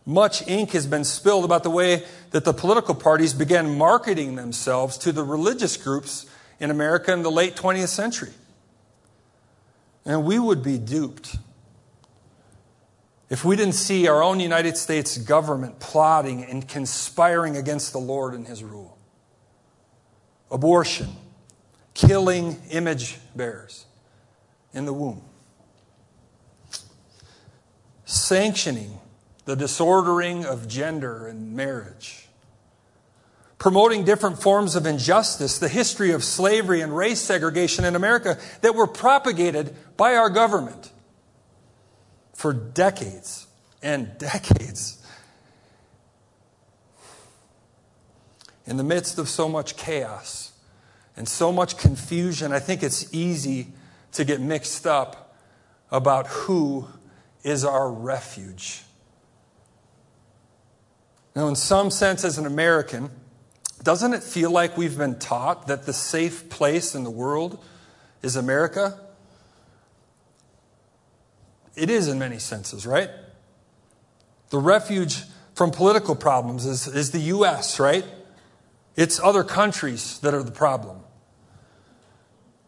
Much 0.06 0.48
ink 0.48 0.70
has 0.70 0.86
been 0.86 1.04
spilled 1.04 1.44
about 1.44 1.64
the 1.64 1.70
way 1.70 2.02
that 2.30 2.46
the 2.46 2.54
political 2.54 2.94
parties 2.94 3.34
began 3.34 3.76
marketing 3.76 4.36
themselves 4.36 4.96
to 4.96 5.12
the 5.12 5.22
religious 5.22 5.76
groups 5.76 6.24
in 6.58 6.70
America 6.70 7.12
in 7.12 7.22
the 7.22 7.30
late 7.30 7.54
20th 7.56 7.88
century. 7.88 8.32
And 10.06 10.24
we 10.24 10.38
would 10.38 10.62
be 10.62 10.78
duped 10.78 11.36
if 13.28 13.44
we 13.44 13.56
didn't 13.56 13.74
see 13.74 14.06
our 14.06 14.22
own 14.22 14.38
United 14.38 14.76
States 14.76 15.18
government 15.18 15.80
plotting 15.80 16.44
and 16.44 16.66
conspiring 16.66 17.56
against 17.56 17.92
the 17.92 17.98
Lord 17.98 18.32
and 18.34 18.46
His 18.46 18.62
rule. 18.62 18.96
Abortion 20.50 21.08
killing 21.92 22.60
image 22.70 23.18
bearers 23.34 23.86
in 24.72 24.84
the 24.84 24.92
womb, 24.92 25.22
sanctioning 28.04 29.00
the 29.46 29.56
disordering 29.56 30.44
of 30.44 30.68
gender 30.68 31.26
and 31.26 31.56
marriage, 31.56 32.25
promoting 33.58 34.04
different 34.04 34.40
forms 34.40 34.76
of 34.76 34.86
injustice, 34.86 35.58
the 35.58 35.68
history 35.68 36.12
of 36.12 36.22
slavery 36.22 36.80
and 36.80 36.96
race 36.96 37.20
segregation 37.20 37.84
in 37.84 37.96
America 37.96 38.38
that 38.60 38.74
were 38.74 38.86
propagated 38.86 39.74
by 39.96 40.14
our 40.14 40.28
government 40.28 40.90
for 42.34 42.52
decades 42.52 43.46
and 43.82 44.16
decades. 44.18 45.02
In 48.66 48.76
the 48.76 48.84
midst 48.84 49.18
of 49.18 49.28
so 49.28 49.48
much 49.48 49.76
chaos, 49.76 50.52
and 51.16 51.26
so 51.26 51.50
much 51.50 51.78
confusion, 51.78 52.52
I 52.52 52.58
think 52.58 52.82
it's 52.82 53.12
easy 53.14 53.68
to 54.12 54.24
get 54.24 54.40
mixed 54.40 54.86
up 54.86 55.34
about 55.90 56.26
who 56.26 56.88
is 57.42 57.64
our 57.64 57.90
refuge. 57.90 58.82
Now, 61.34 61.48
in 61.48 61.56
some 61.56 61.90
sense, 61.90 62.24
as 62.24 62.38
an 62.38 62.46
American, 62.46 63.10
doesn't 63.86 64.14
it 64.14 64.24
feel 64.24 64.50
like 64.50 64.76
we've 64.76 64.98
been 64.98 65.16
taught 65.16 65.68
that 65.68 65.86
the 65.86 65.92
safe 65.92 66.50
place 66.50 66.96
in 66.96 67.04
the 67.04 67.10
world 67.10 67.64
is 68.20 68.34
America? 68.34 68.98
It 71.76 71.88
is 71.88 72.08
in 72.08 72.18
many 72.18 72.40
senses, 72.40 72.84
right? 72.84 73.10
The 74.50 74.58
refuge 74.58 75.22
from 75.54 75.70
political 75.70 76.16
problems 76.16 76.66
is, 76.66 76.88
is 76.88 77.12
the 77.12 77.20
U.S., 77.20 77.78
right? 77.78 78.04
It's 78.96 79.20
other 79.20 79.44
countries 79.44 80.18
that 80.18 80.34
are 80.34 80.42
the 80.42 80.50
problem. 80.50 80.98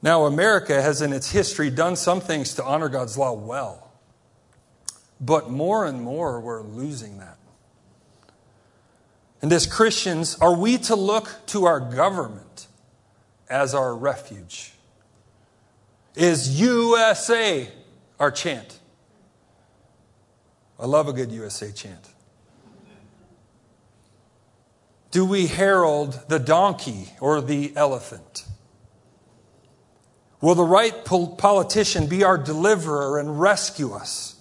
Now, 0.01 0.25
America 0.27 0.81
has 0.81 1.03
in 1.03 1.13
its 1.13 1.33
history 1.33 1.69
done 1.69 1.97
some 1.97 2.21
things 2.21 2.55
to 2.55 2.65
honor 2.65 2.89
God's 2.89 3.19
law 3.19 3.33
well, 3.33 3.91
but 5.21 5.51
more 5.51 5.85
and 5.85 6.01
more 6.01 6.39
we're 6.39 6.63
losing 6.63 7.19
that. 7.19 7.38
And 9.41 9.53
as 9.53 9.67
Christians, 9.67 10.37
are 10.41 10.55
we 10.55 10.79
to 10.79 10.97
look 10.97 11.31
to 11.47 11.67
our 11.67 11.81
government 11.81 12.67
as 13.49 13.75
our 13.75 13.95
refuge? 13.95 14.73
Is 16.15 16.61
USA 16.61 17.69
our 18.19 18.31
chant? 18.31 18.81
I 20.79 20.87
love 20.87 21.09
a 21.09 21.13
good 21.13 21.31
USA 21.31 21.71
chant. 21.73 22.09
Do 25.11 25.25
we 25.25 25.47
herald 25.47 26.21
the 26.29 26.39
donkey 26.39 27.11
or 27.21 27.41
the 27.41 27.73
elephant? 27.77 28.45
Will 30.41 30.55
the 30.55 30.65
right 30.65 31.05
politician 31.05 32.07
be 32.07 32.23
our 32.23 32.39
deliverer 32.39 33.19
and 33.19 33.41
rescue 33.41 33.93
us? 33.93 34.38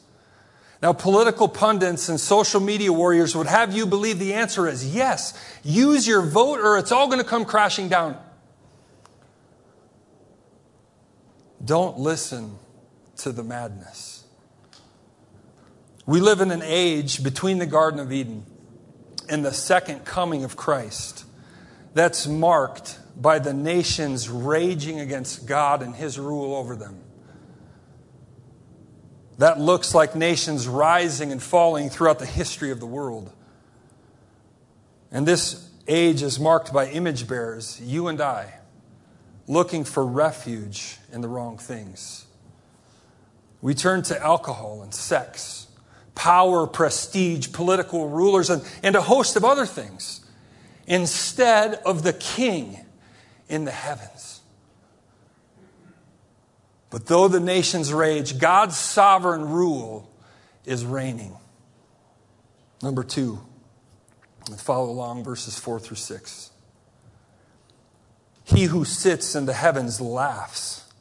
Now, 0.82 0.94
political 0.94 1.48
pundits 1.48 2.08
and 2.08 2.20
social 2.20 2.60
media 2.60 2.94
warriors 2.94 3.36
would 3.36 3.48
have 3.48 3.76
you 3.76 3.88
believe 3.88 4.20
the 4.20 4.34
answer 4.34 4.68
is 4.68 4.96
yes. 4.96 5.34
Use 5.64 6.08
your 6.08 6.22
vote 6.22 6.60
or 6.60 6.78
it's 6.78 6.92
all 6.92 7.08
going 7.08 7.20
to 7.20 7.28
come 7.28 7.46
crashing 7.46 7.90
down. 7.90 8.18
Don't 11.64 11.98
listen 11.98 12.60
to 13.18 13.32
the 13.32 13.44
madness. 13.44 14.24
We 16.06 16.22
live 16.22 16.42
in 16.42 16.52
an 16.52 16.62
age 16.64 17.24
between 17.24 17.58
the 17.58 17.66
Garden 17.66 18.00
of 18.00 18.12
Eden 18.12 18.46
and 19.28 19.44
the 19.44 19.52
second 19.52 20.06
coming 20.06 20.44
of 20.44 20.56
Christ 20.56 21.26
that's 21.94 22.28
marked 22.28 23.00
by 23.20 23.40
the 23.40 23.54
nations 23.54 24.30
raging 24.30 25.00
against 25.00 25.48
God 25.48 25.82
and 25.82 25.96
his 25.96 26.20
rule 26.20 26.56
over 26.56 26.76
them. 26.76 27.00
That 29.38 29.60
looks 29.60 29.94
like 29.94 30.16
nations 30.16 30.68
rising 30.68 31.32
and 31.32 31.42
falling 31.42 31.90
throughout 31.90 32.20
the 32.20 32.26
history 32.26 32.72
of 32.72 32.80
the 32.80 32.88
world. 32.88 33.32
And 35.12 35.26
this 35.26 35.70
age 35.88 36.22
is 36.22 36.40
marked 36.40 36.74
by 36.74 36.88
image 36.88 37.28
bearers, 37.28 37.80
you 37.82 38.08
and 38.08 38.20
I, 38.20 38.56
looking 39.48 39.84
for 39.84 40.06
refuge 40.06 40.98
in 41.12 41.22
the 41.22 41.28
wrong 41.28 41.58
things. 41.58 42.26
We 43.62 43.74
turn 43.74 44.02
to 44.04 44.22
alcohol 44.22 44.82
and 44.82 44.94
sex, 44.94 45.68
power, 46.16 46.68
prestige, 46.68 47.52
political 47.52 48.10
rulers, 48.10 48.50
and, 48.50 48.64
and 48.84 48.96
a 48.96 49.02
host 49.02 49.36
of 49.36 49.46
other 49.46 49.66
things 49.66 50.22
instead 50.88 51.76
of 51.86 52.04
the 52.04 52.14
king 52.14 52.86
in 53.50 53.66
the 53.66 53.72
heavens. 53.72 54.37
But 56.98 57.06
though 57.06 57.28
the 57.28 57.40
nations 57.40 57.94
rage, 57.94 58.40
God's 58.40 58.76
sovereign 58.76 59.52
rule 59.52 60.10
is 60.66 60.84
reigning. 60.84 61.38
Number 62.82 63.04
two, 63.04 63.40
follow 64.58 64.90
along 64.90 65.24
verses 65.24 65.60
four 65.60 65.80
through 65.80 65.98
six. 65.98 66.50
He 68.46 68.64
who 68.64 68.84
sits 68.84 69.36
in 69.36 69.46
the 69.46 69.54
heavens 69.54 70.02
laughs. 70.02 70.92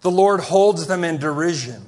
The 0.00 0.10
Lord 0.10 0.40
holds 0.40 0.88
them 0.88 1.04
in 1.04 1.18
derision. 1.18 1.86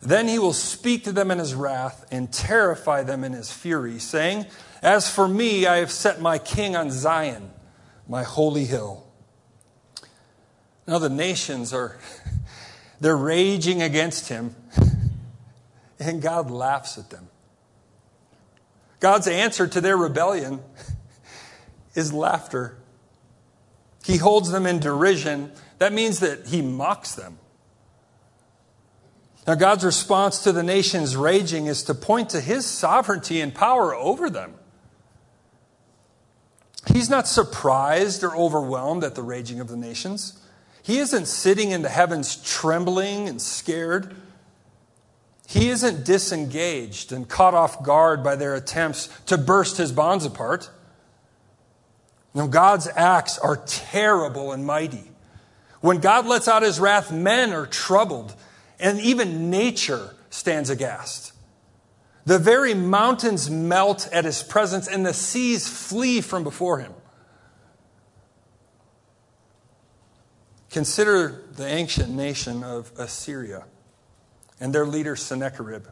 Then 0.00 0.26
he 0.26 0.38
will 0.38 0.54
speak 0.54 1.04
to 1.04 1.12
them 1.12 1.30
in 1.30 1.38
his 1.38 1.54
wrath 1.54 2.06
and 2.10 2.32
terrify 2.32 3.02
them 3.02 3.22
in 3.22 3.34
his 3.34 3.52
fury, 3.52 3.98
saying, 3.98 4.46
As 4.80 5.10
for 5.14 5.28
me, 5.28 5.66
I 5.66 5.76
have 5.76 5.90
set 5.90 6.22
my 6.22 6.38
king 6.38 6.74
on 6.74 6.90
Zion, 6.90 7.50
my 8.08 8.22
holy 8.22 8.64
hill. 8.64 9.06
Now 10.86 10.98
the 10.98 11.10
nations 11.10 11.74
are 11.74 11.98
they're 13.00 13.16
raging 13.16 13.82
against 13.82 14.28
him, 14.28 14.54
and 15.98 16.22
God 16.22 16.50
laughs 16.50 16.98
at 16.98 17.10
them. 17.10 17.28
God's 19.00 19.28
answer 19.28 19.66
to 19.66 19.80
their 19.80 19.96
rebellion 19.96 20.60
is 21.94 22.12
laughter. 22.12 22.76
He 24.04 24.16
holds 24.16 24.50
them 24.50 24.66
in 24.66 24.78
derision. 24.78 25.52
That 25.78 25.92
means 25.92 26.20
that 26.20 26.46
he 26.46 26.62
mocks 26.62 27.14
them. 27.14 27.38
Now, 29.46 29.54
God's 29.54 29.84
response 29.84 30.42
to 30.42 30.52
the 30.52 30.62
nations 30.62 31.16
raging 31.16 31.66
is 31.66 31.84
to 31.84 31.94
point 31.94 32.30
to 32.30 32.40
his 32.40 32.66
sovereignty 32.66 33.40
and 33.40 33.54
power 33.54 33.94
over 33.94 34.28
them. 34.28 34.54
He's 36.92 37.08
not 37.08 37.28
surprised 37.28 38.24
or 38.24 38.34
overwhelmed 38.34 39.04
at 39.04 39.14
the 39.14 39.22
raging 39.22 39.60
of 39.60 39.68
the 39.68 39.76
nations. 39.76 40.40
He 40.86 40.98
isn't 40.98 41.26
sitting 41.26 41.72
in 41.72 41.82
the 41.82 41.88
heavens 41.88 42.36
trembling 42.36 43.28
and 43.28 43.42
scared. 43.42 44.14
He 45.48 45.68
isn't 45.70 46.04
disengaged 46.04 47.10
and 47.10 47.28
caught 47.28 47.54
off 47.54 47.82
guard 47.82 48.22
by 48.22 48.36
their 48.36 48.54
attempts 48.54 49.08
to 49.26 49.36
burst 49.36 49.78
his 49.78 49.90
bonds 49.90 50.24
apart. 50.24 50.70
No, 52.36 52.46
God's 52.46 52.86
acts 52.94 53.36
are 53.36 53.56
terrible 53.66 54.52
and 54.52 54.64
mighty. 54.64 55.10
When 55.80 55.98
God 55.98 56.24
lets 56.24 56.46
out 56.46 56.62
his 56.62 56.78
wrath, 56.78 57.10
men 57.10 57.52
are 57.52 57.66
troubled, 57.66 58.36
and 58.78 59.00
even 59.00 59.50
nature 59.50 60.14
stands 60.30 60.70
aghast. 60.70 61.32
The 62.26 62.38
very 62.38 62.74
mountains 62.74 63.50
melt 63.50 64.08
at 64.12 64.24
his 64.24 64.40
presence, 64.44 64.86
and 64.86 65.04
the 65.04 65.14
seas 65.14 65.66
flee 65.66 66.20
from 66.20 66.44
before 66.44 66.78
him. 66.78 66.92
Consider 70.70 71.44
the 71.52 71.66
ancient 71.66 72.10
nation 72.10 72.62
of 72.62 72.92
Assyria 72.98 73.64
and 74.60 74.74
their 74.74 74.86
leader 74.86 75.16
Sennacherib. 75.16 75.86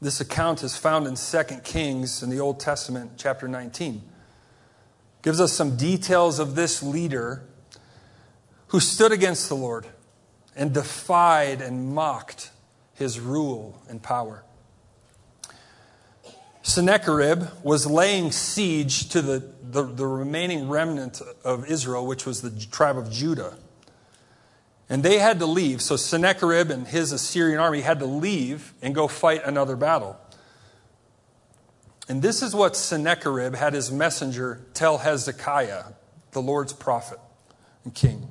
This 0.00 0.20
account 0.20 0.62
is 0.62 0.76
found 0.76 1.06
in 1.06 1.14
2 1.14 1.60
Kings 1.62 2.22
in 2.22 2.30
the 2.30 2.40
Old 2.40 2.58
Testament, 2.58 3.12
chapter 3.16 3.46
19. 3.46 4.02
Gives 5.22 5.40
us 5.40 5.52
some 5.52 5.76
details 5.76 6.38
of 6.38 6.54
this 6.54 6.82
leader 6.82 7.44
who 8.68 8.80
stood 8.80 9.12
against 9.12 9.48
the 9.48 9.54
Lord 9.54 9.86
and 10.56 10.72
defied 10.72 11.60
and 11.60 11.94
mocked 11.94 12.50
his 12.94 13.20
rule 13.20 13.80
and 13.88 14.02
power. 14.02 14.44
Sennacherib 16.62 17.44
was 17.64 17.86
laying 17.86 18.30
siege 18.30 19.08
to 19.08 19.20
the, 19.20 19.52
the, 19.62 19.82
the, 19.82 20.06
remaining 20.06 20.68
remnant 20.68 21.20
of 21.44 21.68
Israel, 21.68 22.06
which 22.06 22.24
was 22.24 22.40
the 22.40 22.50
tribe 22.66 22.96
of 22.96 23.10
Judah. 23.10 23.54
And 24.88 25.02
they 25.02 25.18
had 25.18 25.40
to 25.40 25.46
leave. 25.46 25.82
So 25.82 25.96
Sennacherib 25.96 26.70
and 26.70 26.86
his 26.86 27.10
Assyrian 27.10 27.58
army 27.58 27.80
had 27.80 27.98
to 27.98 28.06
leave 28.06 28.74
and 28.80 28.94
go 28.94 29.08
fight 29.08 29.42
another 29.44 29.74
battle. 29.74 30.16
And 32.08 32.22
this 32.22 32.42
is 32.42 32.54
what 32.54 32.76
Sennacherib 32.76 33.54
had 33.54 33.74
his 33.74 33.90
messenger 33.90 34.64
tell 34.74 34.98
Hezekiah, 34.98 35.84
the 36.32 36.42
Lord's 36.42 36.72
prophet 36.72 37.18
and 37.84 37.94
king. 37.94 38.28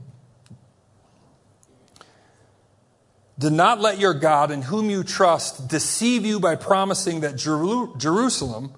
Do 3.41 3.49
not 3.49 3.81
let 3.81 3.97
your 3.97 4.13
God, 4.13 4.51
in 4.51 4.61
whom 4.61 4.91
you 4.91 5.03
trust, 5.03 5.67
deceive 5.67 6.23
you 6.27 6.39
by 6.39 6.55
promising 6.55 7.21
that 7.21 7.35
Jerusalem 7.35 8.71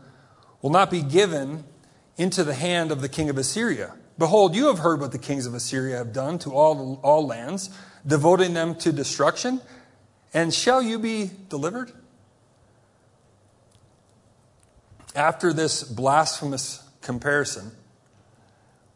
will 0.61 0.69
not 0.69 0.89
be 0.89 1.01
given 1.01 1.65
into 2.15 2.45
the 2.45 2.53
hand 2.53 2.89
of 2.89 3.01
the 3.01 3.09
king 3.09 3.29
of 3.29 3.37
Assyria. 3.37 3.93
Behold, 4.17 4.55
you 4.55 4.67
have 4.67 4.79
heard 4.79 5.01
what 5.01 5.11
the 5.11 5.17
kings 5.17 5.45
of 5.45 5.53
Assyria 5.53 5.97
have 5.97 6.13
done 6.13 6.39
to 6.39 6.51
all, 6.51 6.97
all 7.03 7.27
lands, 7.27 7.77
devoting 8.07 8.53
them 8.53 8.75
to 8.75 8.93
destruction. 8.93 9.59
And 10.33 10.53
shall 10.53 10.81
you 10.81 10.97
be 10.97 11.31
delivered? 11.49 11.91
After 15.13 15.51
this 15.51 15.83
blasphemous 15.83 16.87
comparison, 17.01 17.73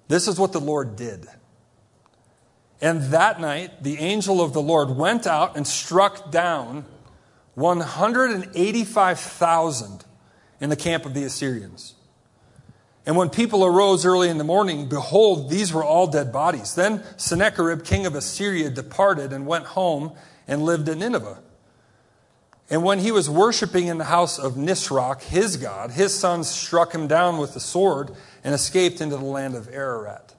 this 0.07 0.29
is 0.29 0.39
what 0.39 0.53
the 0.53 0.61
Lord 0.61 0.95
did. 0.95 1.27
And 2.81 3.03
that 3.05 3.41
night, 3.41 3.81
the 3.83 3.97
angel 3.97 4.39
of 4.41 4.53
the 4.53 4.61
Lord 4.61 4.91
went 4.91 5.25
out 5.25 5.57
and 5.57 5.65
struck 5.65 6.29
down 6.31 6.85
185,000 7.55 10.05
in 10.61 10.69
the 10.69 10.75
camp 10.75 11.03
of 11.05 11.15
the 11.15 11.23
Assyrians. 11.23 11.95
And 13.07 13.15
when 13.15 13.29
people 13.29 13.65
arose 13.65 14.05
early 14.05 14.29
in 14.29 14.37
the 14.37 14.43
morning, 14.43 14.89
behold, 14.89 15.49
these 15.49 15.73
were 15.73 15.83
all 15.83 16.07
dead 16.07 16.33
bodies. 16.33 16.75
Then 16.75 17.03
Sennacherib, 17.15 17.85
king 17.85 18.05
of 18.05 18.15
Assyria, 18.15 18.69
departed 18.69 19.31
and 19.31 19.47
went 19.47 19.65
home 19.65 20.11
and 20.47 20.61
lived 20.61 20.89
in 20.89 20.99
Nineveh. 20.99 21.39
And 22.69 22.83
when 22.83 22.99
he 22.99 23.13
was 23.13 23.29
worshiping 23.29 23.87
in 23.87 23.97
the 23.97 24.03
house 24.03 24.37
of 24.37 24.55
Nisroch, 24.55 25.21
his 25.21 25.55
god, 25.55 25.91
his 25.91 26.13
sons 26.13 26.49
struck 26.49 26.93
him 26.93 27.07
down 27.07 27.37
with 27.37 27.53
the 27.53 27.61
sword 27.61 28.11
and 28.43 28.53
escaped 28.53 28.99
into 28.99 29.15
the 29.15 29.23
land 29.23 29.55
of 29.55 29.69
Ararat. 29.69 30.33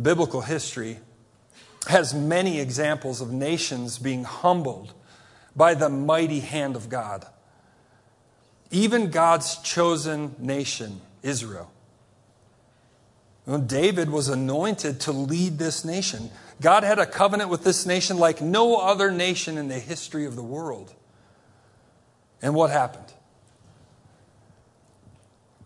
Biblical 0.00 0.40
history 0.40 0.98
has 1.88 2.14
many 2.14 2.60
examples 2.60 3.20
of 3.20 3.32
nations 3.32 3.98
being 3.98 4.24
humbled 4.24 4.92
by 5.54 5.74
the 5.74 5.88
mighty 5.88 6.40
hand 6.40 6.76
of 6.76 6.88
God. 6.88 7.26
Even 8.70 9.10
God's 9.10 9.58
chosen 9.58 10.34
nation, 10.38 11.00
Israel. 11.22 11.70
When 13.44 13.66
David 13.66 14.10
was 14.10 14.28
anointed 14.28 15.00
to 15.00 15.12
lead 15.12 15.58
this 15.58 15.84
nation. 15.84 16.30
God 16.60 16.82
had 16.82 16.98
a 16.98 17.06
covenant 17.06 17.50
with 17.50 17.62
this 17.62 17.84
nation 17.84 18.16
like 18.16 18.40
no 18.40 18.76
other 18.76 19.10
nation 19.10 19.58
in 19.58 19.68
the 19.68 19.78
history 19.78 20.24
of 20.24 20.34
the 20.34 20.42
world. 20.42 20.94
And 22.40 22.54
what 22.54 22.70
happened? 22.70 23.12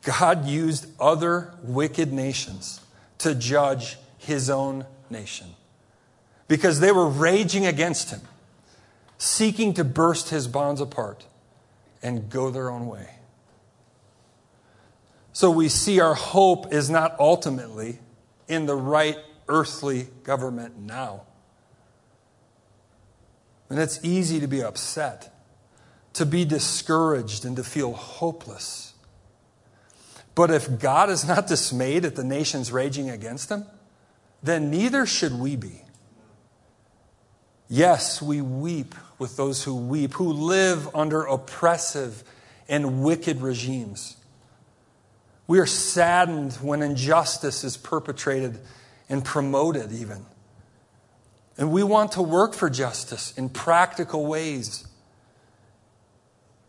God 0.03 0.47
used 0.47 0.87
other 1.01 1.55
wicked 1.63 2.13
nations 2.13 2.81
to 3.19 3.35
judge 3.35 3.97
his 4.29 4.51
own 4.51 4.85
nation 5.09 5.47
because 6.49 6.81
they 6.81 6.93
were 6.93 7.09
raging 7.09 7.67
against 7.67 8.11
him, 8.11 8.21
seeking 9.17 9.73
to 9.75 9.85
burst 9.85 10.29
his 10.29 10.47
bonds 10.47 10.81
apart 10.81 11.25
and 12.03 12.29
go 12.31 12.51
their 12.51 12.71
own 12.71 12.87
way. 12.87 13.09
So 15.33 15.51
we 15.51 15.69
see 15.69 15.99
our 16.01 16.15
hope 16.15 16.73
is 16.73 16.91
not 16.91 17.17
ultimately 17.19 18.01
in 18.49 18.67
the 18.67 18.77
right 18.77 19.17
earthly 19.49 20.09
government 20.25 20.79
now. 20.79 21.23
And 23.71 23.79
it's 23.79 23.99
easy 24.05 24.41
to 24.41 24.47
be 24.47 24.63
upset, 24.63 25.35
to 26.15 26.27
be 26.27 26.45
discouraged, 26.45 27.47
and 27.47 27.57
to 27.57 27.65
feel 27.65 27.95
hopeless. 27.95 28.93
But 30.35 30.51
if 30.51 30.79
God 30.79 31.09
is 31.09 31.27
not 31.27 31.47
dismayed 31.47 32.05
at 32.05 32.15
the 32.15 32.25
nations 32.25 32.71
raging 32.71 33.09
against 33.09 33.51
him, 33.51 33.65
then 34.43 34.71
neither 34.71 35.07
should 35.07 35.39
we 35.39 35.57
be. 35.57 35.83
Yes, 37.69 38.23
we 38.23 38.41
weep 38.41 38.95
with 39.19 39.37
those 39.37 39.65
who 39.65 39.75
weep, 39.77 40.15
who 40.15 40.33
live 40.33 40.95
under 40.95 41.23
oppressive 41.25 42.25
and 42.69 43.03
wicked 43.03 43.41
regimes. 43.41 44.17
We 45.47 45.59
are 45.59 45.67
saddened 45.67 46.55
when 46.55 46.83
injustice 46.83 47.65
is 47.65 47.77
perpetrated 47.77 48.59
and 49.09 49.25
promoted, 49.25 49.93
even. 49.93 50.25
And 51.57 51.73
we 51.73 51.83
want 51.83 52.13
to 52.13 52.23
work 52.23 52.55
for 52.55 52.71
justice 52.71 53.37
in 53.37 53.49
practical 53.49 54.27
ways. 54.27 54.87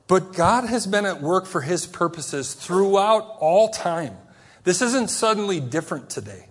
But 0.07 0.33
God 0.33 0.65
has 0.65 0.87
been 0.87 1.05
at 1.05 1.21
work 1.21 1.45
for 1.45 1.61
his 1.61 1.85
purposes 1.85 2.55
throughout 2.55 3.35
all 3.39 3.69
time. 3.69 4.17
This 4.63 4.81
isn't 4.81 5.09
suddenly 5.09 5.59
different 5.59 6.09
today. 6.09 6.48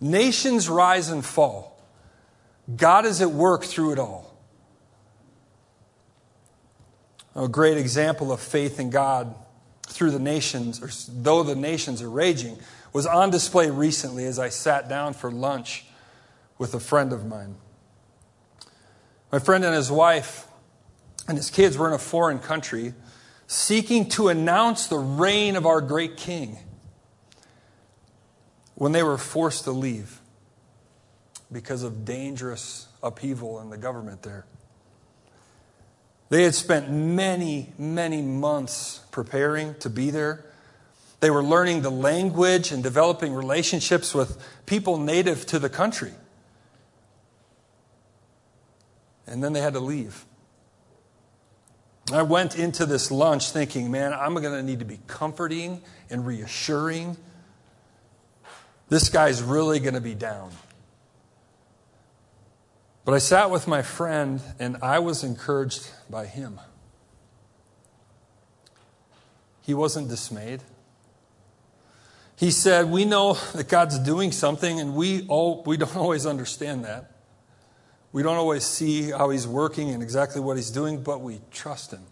Nations 0.00 0.68
rise 0.68 1.08
and 1.08 1.24
fall. 1.24 1.80
God 2.76 3.06
is 3.06 3.20
at 3.20 3.30
work 3.30 3.64
through 3.64 3.92
it 3.92 3.98
all. 3.98 4.34
A 7.34 7.48
great 7.48 7.78
example 7.78 8.32
of 8.32 8.40
faith 8.40 8.78
in 8.78 8.90
God 8.90 9.34
through 9.86 10.10
the 10.10 10.18
nations, 10.18 10.82
or 10.82 10.90
though 11.22 11.42
the 11.42 11.56
nations 11.56 12.02
are 12.02 12.10
raging, 12.10 12.58
was 12.92 13.06
on 13.06 13.30
display 13.30 13.70
recently 13.70 14.24
as 14.24 14.38
I 14.38 14.48
sat 14.48 14.88
down 14.88 15.14
for 15.14 15.30
lunch 15.30 15.84
with 16.58 16.74
a 16.74 16.80
friend 16.80 17.12
of 17.12 17.26
mine. 17.26 17.56
My 19.32 19.38
friend 19.38 19.64
and 19.64 19.74
his 19.74 19.90
wife 19.90 20.46
and 21.26 21.36
his 21.36 21.50
kids 21.50 21.76
were 21.76 21.88
in 21.88 21.94
a 21.94 21.98
foreign 21.98 22.38
country 22.38 22.94
seeking 23.46 24.08
to 24.10 24.28
announce 24.28 24.86
the 24.86 24.98
reign 24.98 25.56
of 25.56 25.66
our 25.66 25.80
great 25.80 26.16
king 26.16 26.58
when 28.78 28.92
they 28.92 29.02
were 29.02 29.18
forced 29.18 29.64
to 29.64 29.72
leave 29.72 30.20
because 31.50 31.82
of 31.82 32.04
dangerous 32.04 32.86
upheaval 33.02 33.60
in 33.60 33.70
the 33.70 33.76
government 33.76 34.22
there. 34.22 34.46
They 36.28 36.44
had 36.44 36.54
spent 36.54 36.88
many, 36.88 37.72
many 37.76 38.22
months 38.22 39.00
preparing 39.10 39.74
to 39.76 39.90
be 39.90 40.10
there. 40.10 40.44
They 41.18 41.30
were 41.30 41.42
learning 41.42 41.82
the 41.82 41.90
language 41.90 42.70
and 42.70 42.80
developing 42.80 43.34
relationships 43.34 44.14
with 44.14 44.40
people 44.64 44.96
native 44.96 45.44
to 45.46 45.58
the 45.58 45.68
country. 45.68 46.12
And 49.26 49.42
then 49.42 49.54
they 49.54 49.60
had 49.60 49.72
to 49.72 49.80
leave. 49.80 50.24
I 52.12 52.22
went 52.22 52.56
into 52.56 52.86
this 52.86 53.10
lunch 53.10 53.50
thinking, 53.50 53.90
man, 53.90 54.12
I'm 54.12 54.34
going 54.34 54.44
to 54.44 54.62
need 54.62 54.78
to 54.78 54.84
be 54.84 55.00
comforting 55.08 55.82
and 56.10 56.24
reassuring. 56.24 57.16
This 58.88 59.08
guy's 59.08 59.42
really 59.42 59.80
going 59.80 59.94
to 59.94 60.00
be 60.00 60.14
down. 60.14 60.50
But 63.04 63.14
I 63.14 63.18
sat 63.18 63.50
with 63.50 63.66
my 63.66 63.82
friend 63.82 64.40
and 64.58 64.76
I 64.82 64.98
was 64.98 65.24
encouraged 65.24 65.90
by 66.10 66.26
him. 66.26 66.60
He 69.62 69.74
wasn't 69.74 70.08
dismayed. 70.08 70.62
He 72.36 72.50
said, 72.50 72.90
We 72.90 73.04
know 73.04 73.34
that 73.54 73.68
God's 73.68 73.98
doing 73.98 74.30
something, 74.30 74.78
and 74.80 74.94
we, 74.94 75.26
all, 75.26 75.62
we 75.66 75.76
don't 75.76 75.96
always 75.98 76.24
understand 76.24 76.84
that. 76.84 77.10
We 78.12 78.22
don't 78.22 78.36
always 78.36 78.64
see 78.64 79.10
how 79.10 79.30
He's 79.30 79.46
working 79.46 79.90
and 79.90 80.02
exactly 80.02 80.40
what 80.40 80.56
He's 80.56 80.70
doing, 80.70 81.02
but 81.02 81.20
we 81.20 81.40
trust 81.50 81.92
Him. 81.92 82.04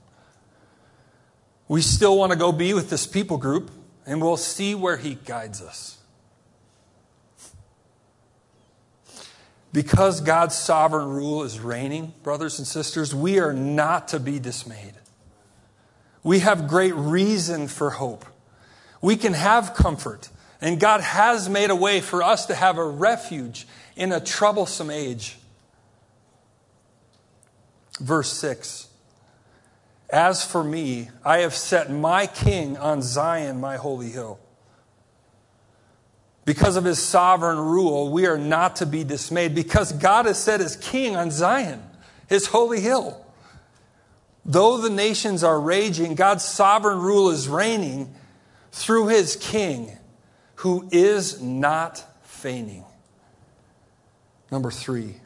We 1.69 1.81
still 1.81 2.19
want 2.19 2.33
to 2.33 2.39
go 2.39 2.53
be 2.53 2.75
with 2.75 2.91
this 2.91 3.07
people 3.07 3.39
group, 3.39 3.71
and 4.05 4.21
we'll 4.21 4.37
see 4.37 4.75
where 4.75 4.97
He 4.97 5.15
guides 5.15 5.62
us. 5.62 5.99
Because 9.77 10.23
God's 10.23 10.55
sovereign 10.55 11.11
rule 11.11 11.43
is 11.43 11.61
reigning, 11.61 12.15
brothers 12.23 12.59
and 12.59 12.67
sisters, 12.67 13.15
we 13.15 13.41
are 13.41 13.53
not 13.53 14.09
to 14.09 14.19
be 14.19 14.39
dismayed. 14.39 14.95
We 16.23 16.39
have 16.39 16.67
great 16.67 16.95
reason 16.95 17.69
for 17.69 17.91
hope. 17.91 18.25
We 19.03 19.17
can 19.17 19.35
have 19.35 19.75
comfort, 19.75 20.31
and 20.62 20.81
God 20.81 21.03
has 21.03 21.51
made 21.51 21.69
a 21.69 21.77
way 21.77 22.01
for 22.01 22.23
us 22.23 22.47
to 22.47 22.55
have 22.55 22.79
a 22.79 22.87
refuge 22.87 23.67
in 23.97 24.12
a 24.12 24.19
troublesome 24.19 24.89
age. 24.89 25.37
Verse 28.01 28.33
6 28.33 28.89
As 30.09 30.43
for 30.43 30.65
me, 30.65 31.11
I 31.23 31.41
have 31.41 31.53
set 31.53 31.91
my 31.91 32.27
king 32.27 32.79
on 32.79 33.03
Zion, 33.03 33.61
my 33.61 33.77
holy 33.77 34.09
hill. 34.09 34.39
Because 36.46 36.76
of 36.76 36.85
his 36.85 37.00
sovereign 37.00 37.59
rule, 37.59 38.09
we 38.11 38.24
are 38.26 38.38
not 38.38 38.76
to 38.76 38.87
be 38.87 39.02
dismayed 39.02 39.54
because 39.54 39.92
God 39.92 40.26
has 40.26 40.38
set 40.38 40.61
his 40.61 40.76
king 40.76 41.16
on 41.16 41.32
Zion, 41.32 41.82
his 42.28 42.46
holy 42.46 42.80
hill. 42.80 43.26
Though 44.44 44.78
the 44.78 44.88
nations 44.88 45.42
are 45.42 45.61
raging, 45.61 46.14
God's 46.14 46.44
sovereign 46.44 47.00
rule 47.00 47.30
is 47.30 47.48
reigning 47.48 48.14
through 48.70 49.09
his 49.09 49.35
king, 49.35 49.90
who 50.56 50.88
is 50.92 51.42
not 51.42 52.04
feigning. 52.22 52.85
Number 54.52 54.70
three, 54.70 55.16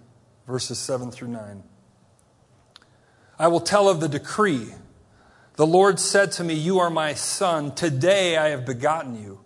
verses 0.46 0.78
7 0.78 1.10
through 1.10 1.28
9. 1.28 1.62
I 3.38 3.48
will 3.48 3.60
tell 3.60 3.90
of 3.90 4.00
the 4.00 4.08
decree. 4.08 4.72
The 5.56 5.66
Lord 5.66 6.00
said 6.00 6.32
to 6.32 6.44
me, 6.44 6.54
You 6.54 6.78
are 6.78 6.88
my 6.88 7.12
son. 7.12 7.74
Today 7.74 8.38
I 8.38 8.48
have 8.48 8.64
begotten 8.64 9.22
you. 9.22 9.39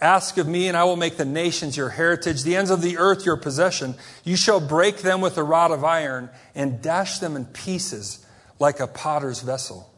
Ask 0.00 0.38
of 0.38 0.46
me, 0.46 0.68
and 0.68 0.76
I 0.76 0.84
will 0.84 0.96
make 0.96 1.16
the 1.16 1.24
nations 1.24 1.76
your 1.76 1.88
heritage, 1.88 2.44
the 2.44 2.54
ends 2.54 2.70
of 2.70 2.82
the 2.82 2.98
earth 2.98 3.26
your 3.26 3.36
possession. 3.36 3.96
You 4.22 4.36
shall 4.36 4.60
break 4.60 4.98
them 4.98 5.20
with 5.20 5.36
a 5.38 5.42
rod 5.42 5.72
of 5.72 5.82
iron 5.84 6.30
and 6.54 6.80
dash 6.80 7.18
them 7.18 7.34
in 7.34 7.46
pieces 7.46 8.24
like 8.60 8.78
a 8.78 8.86
potter's 8.86 9.40
vessel. 9.40 9.92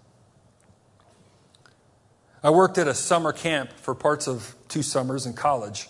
I 2.42 2.48
worked 2.48 2.78
at 2.78 2.88
a 2.88 2.94
summer 2.94 3.32
camp 3.32 3.72
for 3.72 3.94
parts 3.94 4.26
of 4.26 4.54
two 4.68 4.82
summers 4.82 5.26
in 5.26 5.34
college. 5.34 5.88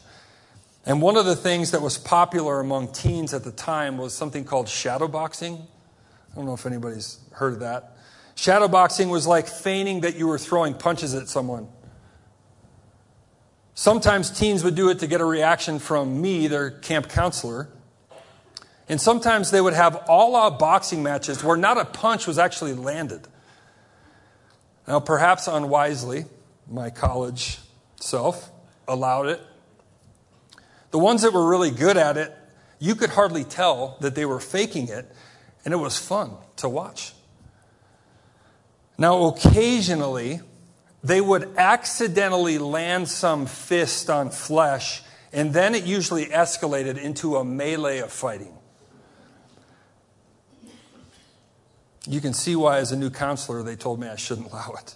And 0.85 1.01
one 1.01 1.17
of 1.17 1.25
the 1.25 1.37
things 1.37 1.71
that 1.71 1.83
was 1.83 1.97
popular 1.97 2.59
among 2.59 2.93
teens 2.93 3.33
at 3.33 3.45
the 3.45 3.53
time 3.53 3.97
was 3.97 4.13
something 4.13 4.45
called 4.45 4.67
shadowboxing. 4.67 5.61
I 5.61 6.35
don't 6.35 6.47
know 6.47 6.55
if 6.55 6.67
anybody's 6.67 7.21
heard 7.33 7.53
of 7.53 7.61
that. 7.61 7.97
Shadowboxing 8.35 9.09
was 9.09 9.27
like 9.27 9.47
feigning 9.47 10.01
that 10.01 10.17
you 10.17 10.27
were 10.27 10.39
throwing 10.39 10.75
punches 10.75 11.15
at 11.15 11.29
someone. 11.29 11.69
Sometimes 13.75 14.31
teens 14.31 14.65
would 14.65 14.75
do 14.75 14.91
it 14.91 14.99
to 14.99 15.07
get 15.07 15.21
a 15.21 15.25
reaction 15.25 15.79
from 15.79 16.21
me, 16.21 16.49
their 16.49 16.71
camp 16.71 17.09
counselor. 17.09 17.69
And 18.89 19.01
sometimes 19.01 19.51
they 19.51 19.61
would 19.61 19.75
have 19.75 19.97
all 20.09 20.35
out 20.35 20.59
boxing 20.59 21.03
matches 21.03 21.45
where 21.45 21.57
not 21.57 21.79
a 21.79 21.85
punch 21.85 22.27
was 22.27 22.39
actually 22.39 22.75
landed. 22.75 23.27
Now, 24.89 24.99
perhaps 24.99 25.47
unwisely, 25.47 26.25
my 26.69 26.91
college 26.91 27.59
self 28.01 28.51
allowed 28.89 29.29
it. 29.29 29.41
The 30.91 30.99
ones 30.99 31.23
that 31.23 31.33
were 31.33 31.49
really 31.49 31.71
good 31.71 31.97
at 31.97 32.17
it, 32.17 32.37
you 32.81 32.97
could 32.97 33.11
hardly 33.11 33.45
tell 33.45 33.97
that 34.01 34.17
they 34.17 34.25
were 34.25 34.41
faking 34.41 34.89
it, 34.89 35.09
and 35.65 35.73
it 35.73 35.77
was 35.77 35.97
fun 35.97 36.33
to 36.57 36.69
watch. 36.69 37.13
Now, 38.99 39.27
occasionally, 39.27 40.41
they 41.03 41.21
would 41.21 41.57
accidentally 41.57 42.59
land 42.59 43.09
some 43.09 43.47
fist 43.47 44.11
on 44.11 44.31
flesh, 44.31 45.03
and 45.33 45.53
then 45.53 45.75
it 45.75 45.85
usually 45.85 46.27
escalated 46.27 46.99
into 46.99 47.37
a 47.37 47.45
melee 47.45 47.99
of 47.99 48.13
fighting. 48.13 48.55
You 52.07 52.21
can 52.21 52.33
see 52.33 52.57
why, 52.57 52.79
as 52.79 52.93
a 52.93 52.97
new 52.97 53.11
counselor, 53.11 53.63
they 53.63 53.77
told 53.77 54.01
me 54.01 54.09
I 54.09 54.17
shouldn't 54.17 54.49
allow 54.53 54.75
it. 54.79 54.95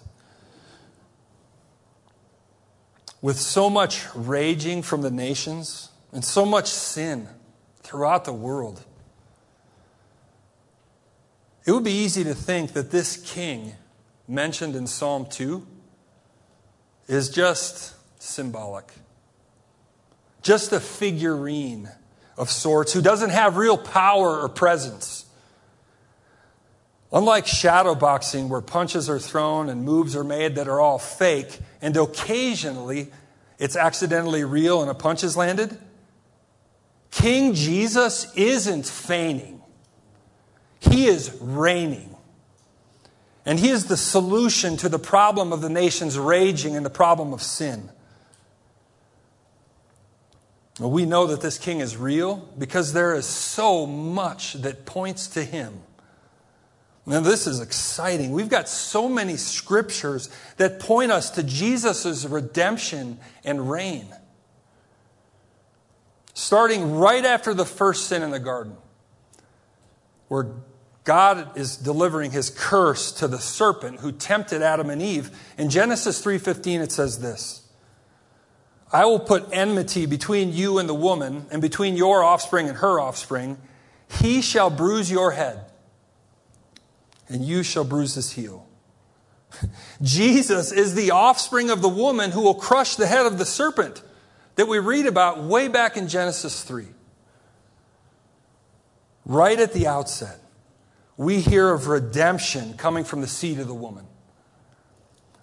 With 3.21 3.39
so 3.39 3.69
much 3.69 4.05
raging 4.13 4.83
from 4.83 5.01
the 5.01 5.09
nations 5.09 5.89
and 6.11 6.23
so 6.23 6.45
much 6.45 6.67
sin 6.67 7.27
throughout 7.81 8.25
the 8.25 8.33
world, 8.33 8.83
it 11.65 11.71
would 11.71 11.83
be 11.83 11.91
easy 11.91 12.23
to 12.23 12.35
think 12.35 12.73
that 12.73 12.91
this 12.91 13.17
king 13.17 13.73
mentioned 14.27 14.75
in 14.75 14.85
Psalm 14.85 15.25
2 15.27 15.65
is 17.07 17.29
just 17.29 17.93
symbolic. 18.21 18.91
Just 20.41 20.71
a 20.73 20.79
figurine 20.79 21.89
of 22.37 22.49
sorts 22.49 22.93
who 22.93 23.01
doesn't 23.01 23.29
have 23.29 23.57
real 23.57 23.77
power 23.77 24.41
or 24.41 24.49
presence. 24.49 25.25
Unlike 27.11 27.47
shadow 27.47 27.95
boxing, 27.95 28.49
where 28.49 28.61
punches 28.61 29.09
are 29.09 29.19
thrown 29.19 29.69
and 29.69 29.83
moves 29.83 30.15
are 30.15 30.23
made 30.23 30.55
that 30.55 30.67
are 30.67 30.81
all 30.81 30.99
fake, 30.99 31.59
and 31.81 31.95
occasionally 31.95 33.11
it's 33.57 33.75
accidentally 33.75 34.43
real 34.43 34.81
and 34.81 34.91
a 34.91 34.93
punch 34.93 35.23
is 35.23 35.37
landed, 35.37 35.77
King 37.11 37.53
Jesus 37.53 38.33
isn't 38.35 38.85
feigning, 38.85 39.61
he 40.79 41.07
is 41.07 41.35
reigning. 41.39 42.14
And 43.45 43.59
he 43.59 43.69
is 43.69 43.85
the 43.85 43.97
solution 43.97 44.75
to 44.77 44.89
the 44.89 44.99
problem 44.99 45.53
of 45.53 45.61
the 45.61 45.69
nations 45.69 46.17
raging 46.17 46.75
and 46.75 46.85
the 46.85 46.89
problem 46.89 47.31
of 47.31 47.43
sin. 47.43 47.91
We 50.79 51.05
know 51.05 51.27
that 51.27 51.41
this 51.41 51.57
king 51.57 51.79
is 51.79 51.95
real 51.95 52.49
because 52.57 52.91
there 52.91 53.13
is 53.13 53.25
so 53.25 53.85
much 53.85 54.53
that 54.53 54.85
points 54.85 55.27
to 55.29 55.43
him. 55.43 55.81
Now, 57.05 57.19
this 57.21 57.45
is 57.45 57.61
exciting. 57.61 58.31
We've 58.31 58.49
got 58.49 58.67
so 58.67 59.07
many 59.07 59.37
scriptures 59.37 60.29
that 60.57 60.79
point 60.79 61.11
us 61.11 61.29
to 61.31 61.43
Jesus' 61.43 62.25
redemption 62.25 63.19
and 63.43 63.69
reign. 63.69 64.07
Starting 66.33 66.95
right 66.95 67.23
after 67.23 67.53
the 67.53 67.63
first 67.63 68.07
sin 68.07 68.23
in 68.23 68.31
the 68.31 68.39
garden, 68.39 68.75
where 70.27 70.47
God 71.05 71.55
is 71.55 71.77
delivering 71.77 72.31
his 72.31 72.49
curse 72.49 73.11
to 73.13 73.27
the 73.27 73.39
serpent 73.39 73.99
who 73.99 74.11
tempted 74.11 74.61
Adam 74.61 74.89
and 74.89 75.01
Eve. 75.01 75.31
In 75.57 75.69
Genesis 75.69 76.21
3:15 76.21 76.81
it 76.81 76.91
says 76.91 77.19
this: 77.19 77.61
I 78.91 79.05
will 79.05 79.19
put 79.19 79.47
enmity 79.51 80.07
between 80.07 80.51
you 80.51 80.79
and 80.79 80.89
the 80.89 80.95
woman 80.95 81.45
and 81.51 81.61
between 81.61 81.95
your 81.95 82.23
offspring 82.23 82.67
and 82.67 82.79
her 82.79 82.99
offspring. 82.99 83.57
He 84.19 84.41
shall 84.41 84.69
bruise 84.69 85.09
your 85.09 85.31
head 85.31 85.65
and 87.27 87.43
you 87.43 87.63
shall 87.63 87.83
bruise 87.83 88.15
his 88.15 88.31
heel. 88.31 88.67
Jesus 90.01 90.71
is 90.71 90.95
the 90.95 91.11
offspring 91.11 91.69
of 91.69 91.81
the 91.81 91.89
woman 91.89 92.31
who 92.31 92.41
will 92.41 92.55
crush 92.55 92.95
the 92.95 93.07
head 93.07 93.25
of 93.25 93.37
the 93.37 93.45
serpent 93.45 94.01
that 94.55 94.67
we 94.67 94.79
read 94.79 95.05
about 95.05 95.43
way 95.43 95.67
back 95.67 95.97
in 95.97 96.07
Genesis 96.07 96.63
3. 96.63 96.85
Right 99.25 99.59
at 99.59 99.73
the 99.73 99.87
outset, 99.87 100.39
we 101.17 101.39
hear 101.39 101.69
of 101.71 101.87
redemption 101.87 102.73
coming 102.75 103.03
from 103.03 103.21
the 103.21 103.27
seed 103.27 103.59
of 103.59 103.67
the 103.67 103.73
woman. 103.73 104.05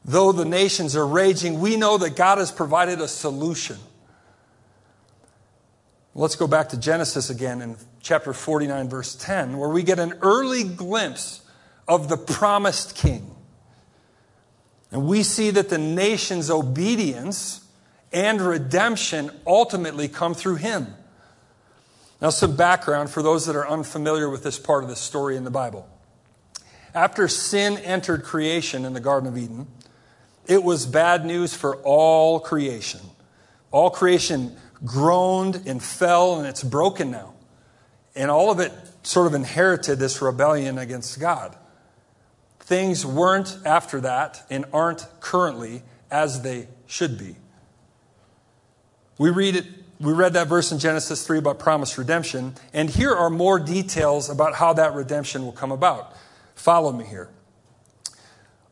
Though 0.05 0.33
the 0.33 0.45
nations 0.45 0.97
are 0.97 1.07
raging, 1.07 1.61
we 1.61 1.77
know 1.77 1.97
that 1.99 2.17
God 2.17 2.39
has 2.39 2.51
provided 2.51 3.01
a 3.01 3.09
solution. 3.09 3.79
Let's 6.15 6.37
go 6.37 6.47
back 6.47 6.71
to 6.71 6.77
Genesis 6.79 7.31
again 7.31 7.63
in 7.63 7.77
chapter 8.01 8.33
49, 8.33 8.89
verse 8.89 9.15
10, 9.15 9.57
where 9.57 9.69
we 9.69 9.83
get 9.83 9.99
an 9.99 10.15
early 10.21 10.65
glimpse 10.65 11.43
of 11.89 12.09
the 12.09 12.17
promised 12.17 12.97
king. 12.97 13.35
And 14.91 15.07
we 15.07 15.23
see 15.23 15.51
that 15.51 15.71
the 15.71 15.79
nation's 15.79 16.51
obedience 16.51 17.65
and 18.13 18.41
redemption 18.43 19.31
ultimately 19.47 20.09
come 20.09 20.35
through 20.35 20.57
him. 20.57 20.95
Now, 22.23 22.31
some 22.31 22.55
background 22.55 23.11
for 23.11 23.21
those 23.21 23.47
that 23.47 23.57
are 23.57 23.69
unfamiliar 23.69 24.31
with 24.31 24.45
this 24.45 24.57
part 24.57 24.85
of 24.85 24.89
the 24.89 24.95
story 24.95 25.37
in 25.37 25.43
the 25.43 25.51
Bible. 25.51 25.89
After 26.95 27.27
sin 27.27 27.79
entered 27.79 28.23
creation 28.23 28.85
in 28.85 28.93
the 28.93 29.01
Garden 29.01 29.29
of 29.29 29.37
Eden, 29.37 29.67
it 30.47 30.63
was 30.63 30.87
bad 30.87 31.27
news 31.27 31.53
for 31.53 31.77
all 31.79 32.39
creation. 32.39 33.01
All 33.73 33.91
creation 33.91 34.57
groaned 34.85 35.65
and 35.67 35.83
fell, 35.83 36.39
and 36.39 36.47
it's 36.47 36.63
broken 36.63 37.11
now. 37.11 37.35
And 38.15 38.31
all 38.31 38.53
of 38.53 38.61
it 38.61 38.73
sort 39.03 39.27
of 39.27 39.35
inherited 39.35 39.99
this 39.99 40.23
rebellion 40.23 40.79
against 40.79 41.19
God. 41.19 41.57
Things 42.61 43.05
weren't 43.05 43.59
after 43.65 44.01
that 44.03 44.47
and 44.49 44.65
aren't 44.73 45.09
currently 45.19 45.83
as 46.09 46.43
they 46.43 46.69
should 46.87 47.19
be. 47.19 47.35
We 49.19 49.31
read 49.31 49.57
it 49.57 49.67
we 50.03 50.13
read 50.13 50.33
that 50.33 50.49
verse 50.49 50.73
in 50.73 50.81
Genesis 50.81 51.25
3 51.25 51.39
about 51.39 51.61
promised 51.61 51.97
redemption, 51.97 52.55
and 52.73 52.91
here 52.91 53.15
are 53.15 53.31
more 53.31 53.61
details 53.61 54.29
about 54.29 54.55
how 54.55 54.73
that 54.73 54.95
redemption 54.95 55.45
will 55.45 55.53
come 55.53 55.71
about. 55.71 56.17
Follow 56.57 56.93
me 56.93 57.05
here. 57.05 57.29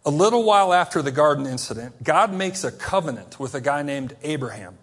A 0.05 0.11
little 0.11 0.43
while 0.43 0.73
after 0.73 1.03
the 1.03 1.13
garden 1.13 1.47
incident, 1.47 2.03
God 2.03 2.33
makes 2.33 2.65
a 2.65 2.73
covenant 2.73 3.39
with 3.39 3.55
a 3.55 3.61
guy 3.61 3.83
named 3.83 4.17
Abraham, 4.23 4.77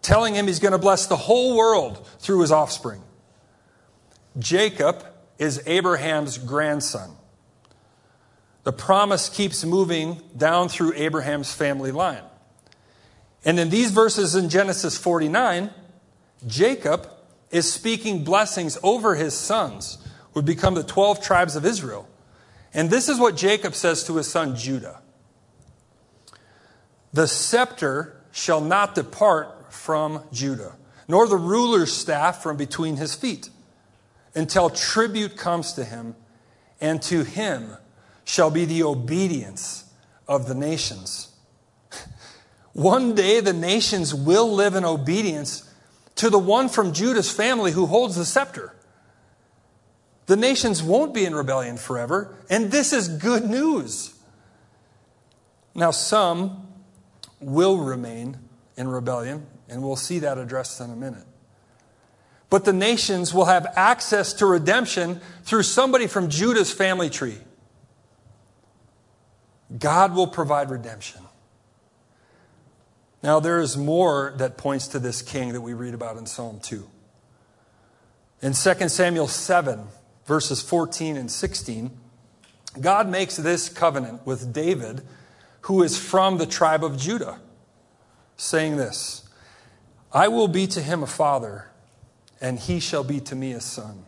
telling 0.00 0.34
him 0.34 0.46
he's 0.46 0.60
going 0.60 0.72
to 0.72 0.78
bless 0.78 1.06
the 1.06 1.16
whole 1.16 1.56
world 1.56 2.06
through 2.20 2.40
his 2.40 2.52
offspring. 2.52 3.02
Jacob 4.38 5.04
is 5.38 5.62
Abraham's 5.66 6.38
grandson. 6.38 7.10
The 8.64 8.72
promise 8.72 9.28
keeps 9.28 9.64
moving 9.64 10.22
down 10.36 10.68
through 10.68 10.94
Abraham's 10.94 11.52
family 11.52 11.92
line. 11.92 12.22
And 13.44 13.58
in 13.58 13.70
these 13.70 13.90
verses 13.90 14.36
in 14.36 14.48
Genesis 14.48 14.96
49, 14.96 15.70
Jacob 16.46 17.08
is 17.50 17.72
speaking 17.72 18.24
blessings 18.24 18.78
over 18.82 19.14
his 19.14 19.34
sons, 19.34 19.98
who 20.32 20.40
would 20.40 20.46
become 20.46 20.74
the 20.74 20.82
12 20.82 21.22
tribes 21.22 21.56
of 21.56 21.64
Israel. 21.64 22.08
And 22.74 22.90
this 22.90 23.08
is 23.08 23.18
what 23.18 23.36
Jacob 23.36 23.74
says 23.74 24.04
to 24.04 24.16
his 24.16 24.26
son 24.26 24.56
Judah 24.56 25.00
The 27.12 27.28
scepter 27.28 28.16
shall 28.32 28.60
not 28.60 28.94
depart 28.94 29.72
from 29.72 30.22
Judah, 30.32 30.76
nor 31.06 31.26
the 31.26 31.36
ruler's 31.36 31.92
staff 31.92 32.42
from 32.42 32.56
between 32.56 32.96
his 32.96 33.14
feet, 33.14 33.50
until 34.34 34.70
tribute 34.70 35.36
comes 35.36 35.74
to 35.74 35.84
him, 35.84 36.16
and 36.80 37.02
to 37.02 37.22
him 37.22 37.76
shall 38.24 38.50
be 38.50 38.64
the 38.64 38.82
obedience 38.82 39.84
of 40.26 40.48
the 40.48 40.54
nations. 40.54 41.34
One 42.72 43.14
day 43.14 43.40
the 43.40 43.52
nations 43.52 44.14
will 44.14 44.50
live 44.50 44.74
in 44.74 44.84
obedience 44.84 45.71
to 46.16 46.30
the 46.30 46.38
one 46.38 46.68
from 46.68 46.92
Judah's 46.92 47.30
family 47.30 47.72
who 47.72 47.86
holds 47.86 48.16
the 48.16 48.24
scepter. 48.24 48.74
The 50.26 50.36
nations 50.36 50.82
won't 50.82 51.12
be 51.12 51.24
in 51.24 51.34
rebellion 51.34 51.76
forever, 51.76 52.36
and 52.48 52.70
this 52.70 52.92
is 52.92 53.08
good 53.08 53.44
news. 53.44 54.14
Now, 55.74 55.90
some 55.90 56.68
will 57.40 57.78
remain 57.78 58.38
in 58.76 58.88
rebellion, 58.88 59.46
and 59.68 59.82
we'll 59.82 59.96
see 59.96 60.20
that 60.20 60.38
addressed 60.38 60.80
in 60.80 60.90
a 60.90 60.96
minute. 60.96 61.24
But 62.50 62.64
the 62.64 62.72
nations 62.72 63.32
will 63.32 63.46
have 63.46 63.66
access 63.76 64.34
to 64.34 64.46
redemption 64.46 65.20
through 65.42 65.62
somebody 65.62 66.06
from 66.06 66.28
Judah's 66.28 66.70
family 66.70 67.08
tree. 67.08 67.38
God 69.78 70.14
will 70.14 70.26
provide 70.26 70.70
redemption. 70.70 71.22
Now, 73.22 73.38
there 73.38 73.60
is 73.60 73.76
more 73.76 74.34
that 74.38 74.56
points 74.56 74.88
to 74.88 74.98
this 74.98 75.22
king 75.22 75.52
that 75.52 75.60
we 75.60 75.74
read 75.74 75.94
about 75.94 76.16
in 76.16 76.26
Psalm 76.26 76.58
2. 76.60 76.88
In 78.42 78.52
2 78.52 78.88
Samuel 78.88 79.28
7, 79.28 79.86
verses 80.26 80.60
14 80.60 81.16
and 81.16 81.30
16, 81.30 81.92
God 82.80 83.08
makes 83.08 83.36
this 83.36 83.68
covenant 83.68 84.26
with 84.26 84.52
David, 84.52 85.02
who 85.62 85.82
is 85.84 85.96
from 85.96 86.38
the 86.38 86.46
tribe 86.46 86.82
of 86.82 86.98
Judah, 86.98 87.38
saying 88.36 88.76
this 88.76 89.28
I 90.12 90.26
will 90.26 90.48
be 90.48 90.66
to 90.68 90.82
him 90.82 91.04
a 91.04 91.06
father, 91.06 91.70
and 92.40 92.58
he 92.58 92.80
shall 92.80 93.04
be 93.04 93.20
to 93.20 93.36
me 93.36 93.52
a 93.52 93.60
son. 93.60 94.04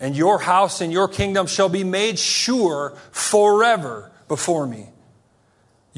And 0.00 0.16
your 0.16 0.40
house 0.40 0.80
and 0.80 0.92
your 0.92 1.08
kingdom 1.08 1.46
shall 1.46 1.68
be 1.68 1.84
made 1.84 2.18
sure 2.18 2.96
forever 3.10 4.10
before 4.26 4.66
me. 4.66 4.90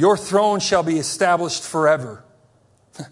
Your 0.01 0.17
throne 0.17 0.61
shall 0.61 0.83
be 0.83 0.97
established 0.97 1.63
forever. 1.63 2.25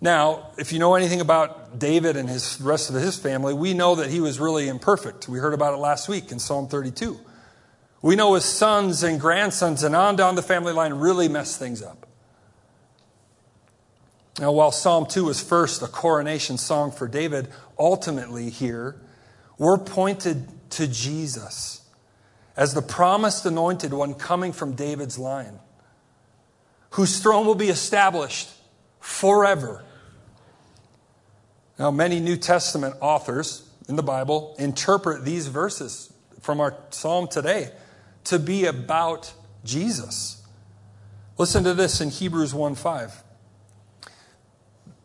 now, 0.00 0.48
if 0.56 0.72
you 0.72 0.78
know 0.78 0.94
anything 0.94 1.20
about 1.20 1.78
David 1.78 2.16
and 2.16 2.26
his 2.26 2.58
rest 2.58 2.88
of 2.88 2.96
his 2.96 3.18
family, 3.18 3.52
we 3.52 3.74
know 3.74 3.96
that 3.96 4.08
he 4.08 4.20
was 4.20 4.40
really 4.40 4.66
imperfect. 4.66 5.28
We 5.28 5.40
heard 5.40 5.52
about 5.52 5.74
it 5.74 5.76
last 5.76 6.08
week 6.08 6.32
in 6.32 6.38
Psalm 6.38 6.68
32. 6.68 7.20
We 8.00 8.16
know 8.16 8.32
his 8.32 8.46
sons 8.46 9.02
and 9.02 9.20
grandsons 9.20 9.82
and 9.82 9.94
on 9.94 10.16
down 10.16 10.36
the 10.36 10.42
family 10.42 10.72
line 10.72 10.94
really 10.94 11.28
messed 11.28 11.58
things 11.58 11.82
up. 11.82 12.06
Now, 14.40 14.52
while 14.52 14.72
Psalm 14.72 15.04
2 15.04 15.28
is 15.28 15.42
first 15.42 15.82
a 15.82 15.86
coronation 15.86 16.56
song 16.56 16.92
for 16.92 17.08
David, 17.08 17.48
ultimately 17.78 18.48
here, 18.48 18.96
we're 19.58 19.76
pointed 19.76 20.48
to 20.70 20.88
Jesus 20.88 21.82
as 22.56 22.72
the 22.72 22.80
promised 22.80 23.44
anointed 23.44 23.92
one 23.92 24.14
coming 24.14 24.54
from 24.54 24.72
David's 24.72 25.18
line 25.18 25.58
whose 26.90 27.20
throne 27.20 27.46
will 27.46 27.54
be 27.54 27.68
established 27.68 28.48
forever. 29.00 29.84
Now, 31.78 31.90
many 31.90 32.20
New 32.20 32.36
Testament 32.36 32.96
authors 33.00 33.68
in 33.88 33.96
the 33.96 34.02
Bible 34.02 34.54
interpret 34.58 35.24
these 35.24 35.46
verses 35.46 36.12
from 36.40 36.60
our 36.60 36.76
psalm 36.90 37.28
today 37.28 37.70
to 38.24 38.38
be 38.38 38.64
about 38.64 39.32
Jesus. 39.64 40.42
Listen 41.38 41.64
to 41.64 41.74
this 41.74 42.00
in 42.00 42.10
Hebrews 42.10 42.54
1 42.54 42.74
5. 42.74 43.22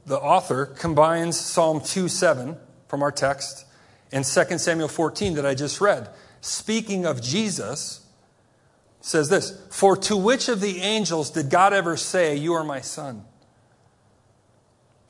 The 0.06 0.20
author 0.20 0.66
combines 0.66 1.40
Psalm 1.40 1.82
2 1.82 2.08
7 2.08 2.58
from 2.88 3.04
our 3.04 3.12
text 3.12 3.66
and 4.12 4.26
2 4.26 4.58
Samuel 4.58 4.88
14 4.88 5.36
that 5.36 5.46
I 5.46 5.54
just 5.54 5.80
read. 5.80 6.10
Speaking 6.42 7.06
of 7.06 7.22
Jesus, 7.22 8.01
says 9.02 9.30
this 9.30 9.60
For 9.70 9.98
to 9.98 10.16
which 10.16 10.48
of 10.48 10.62
the 10.62 10.82
angels 10.82 11.32
did 11.32 11.50
God 11.50 11.74
ever 11.74 11.98
say, 11.98 12.36
You 12.36 12.54
are 12.54 12.64
my 12.64 12.82
son? 12.82 13.26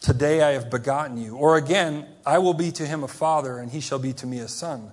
Today 0.02 0.42
I 0.42 0.54
have 0.54 0.72
begotten 0.72 1.18
you. 1.18 1.36
Or 1.36 1.58
again, 1.58 2.08
I 2.26 2.40
will 2.40 2.56
be 2.56 2.72
to 2.72 2.88
him 2.88 3.04
a 3.04 3.08
father, 3.08 3.60
and 3.60 3.72
he 3.72 3.80
shall 3.80 4.00
be 4.00 4.14
to 4.14 4.26
me 4.26 4.40
a 4.40 4.48
son. 4.48 4.92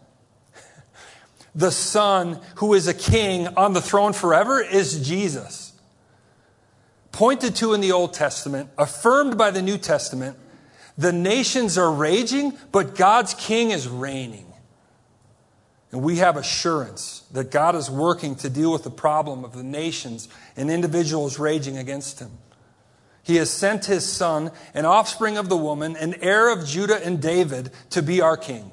the 1.54 1.70
Son 1.70 2.40
who 2.56 2.74
is 2.74 2.86
a 2.86 2.94
king 2.94 3.48
on 3.56 3.72
the 3.72 3.80
throne 3.80 4.12
forever 4.12 4.60
is 4.60 5.06
Jesus. 5.06 5.72
Pointed 7.10 7.56
to 7.56 7.72
in 7.72 7.80
the 7.80 7.92
Old 7.92 8.12
Testament, 8.12 8.68
affirmed 8.76 9.38
by 9.38 9.50
the 9.50 9.62
New 9.62 9.78
Testament, 9.78 10.36
the 10.98 11.12
nations 11.12 11.78
are 11.78 11.90
raging, 11.90 12.58
but 12.70 12.94
God's 12.94 13.32
king 13.32 13.70
is 13.70 13.88
reigning. 13.88 14.47
And 15.90 16.02
we 16.02 16.16
have 16.16 16.36
assurance 16.36 17.24
that 17.32 17.50
God 17.50 17.74
is 17.74 17.90
working 17.90 18.34
to 18.36 18.50
deal 18.50 18.70
with 18.72 18.84
the 18.84 18.90
problem 18.90 19.44
of 19.44 19.54
the 19.54 19.62
nations 19.62 20.28
and 20.56 20.70
individuals 20.70 21.38
raging 21.38 21.78
against 21.78 22.20
him. 22.20 22.30
He 23.22 23.36
has 23.36 23.50
sent 23.50 23.86
his 23.86 24.10
son, 24.10 24.52
an 24.74 24.84
offspring 24.84 25.36
of 25.36 25.48
the 25.48 25.56
woman, 25.56 25.96
an 25.96 26.14
heir 26.22 26.52
of 26.52 26.66
Judah 26.66 27.02
and 27.04 27.20
David, 27.20 27.70
to 27.90 28.02
be 28.02 28.20
our 28.20 28.36
king. 28.36 28.70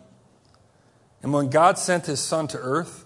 And 1.21 1.33
when 1.33 1.49
God 1.49 1.77
sent 1.77 2.05
his 2.05 2.19
son 2.19 2.47
to 2.49 2.57
earth, 2.57 3.05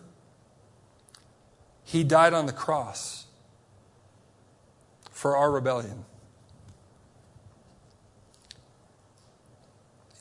he 1.84 2.04
died 2.04 2.34
on 2.34 2.46
the 2.46 2.54
cross 2.54 3.26
for 5.12 5.36
our 5.36 5.50
rebellion. 5.52 6.06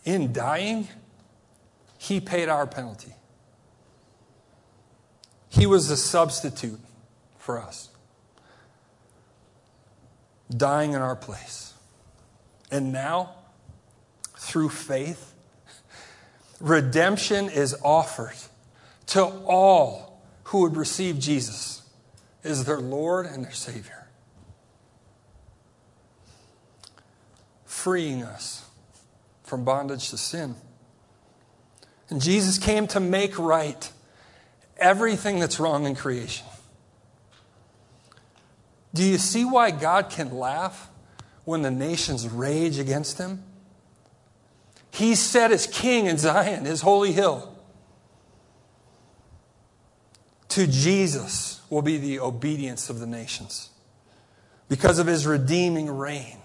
In 0.05 0.33
dying, 0.33 0.89
he 1.99 2.21
paid 2.21 2.49
our 2.49 2.67
penalty. 2.67 3.13
He 5.49 5.67
was 5.67 5.89
the 5.89 5.97
substitute 5.97 6.81
for 7.39 7.61
us, 7.61 7.89
dying 10.55 10.93
in 10.93 11.01
our 11.01 11.17
place. 11.17 11.75
And 12.71 12.93
now, 12.93 13.35
through 14.37 14.69
faith, 14.69 15.35
redemption 16.61 17.49
is 17.49 17.75
offered 17.83 18.37
to 19.07 19.23
all 19.23 20.21
who 20.45 20.63
would 20.63 20.77
receive 20.77 21.19
Jesus 21.19 21.83
as 22.45 22.65
their 22.65 22.81
Lord 22.81 23.27
and 23.27 23.45
their 23.45 23.53
Savior, 23.53 24.07
freeing 27.65 28.23
us 28.23 28.67
from 29.45 29.65
bondage 29.65 30.11
to 30.11 30.19
sin. 30.19 30.55
And 32.11 32.21
Jesus 32.21 32.59
came 32.59 32.87
to 32.89 33.01
make 33.01 33.39
right 33.39 33.91
everything 34.79 35.39
that's 35.39 35.59
wrong 35.59 35.87
in 35.87 35.95
creation. 35.95 36.47
Do 38.95 39.05
you 39.05 39.19
see 39.19 39.45
why 39.45 39.71
God 39.71 40.11
can 40.11 40.37
laugh 40.37 40.91
when 41.45 41.63
the 41.63 41.71
nations 41.71 42.29
rage 42.29 42.79
against 42.79 43.19
him? 43.19 43.43
He's 44.91 45.21
set 45.21 45.53
as 45.53 45.67
king 45.67 46.07
in 46.07 46.19
Zion, 46.19 46.65
his 46.65 46.81
holy 46.81 47.13
hill. 47.13 47.55
To 50.51 50.67
Jesus 50.67 51.61
will 51.71 51.83
be 51.83 51.99
the 51.99 52.21
obedience 52.21 52.91
of 52.91 52.99
the 52.99 53.07
nations 53.07 53.71
because 54.69 54.99
of 54.99 55.07
his 55.07 55.27
redeeming 55.27 55.91
reign. 55.91 56.39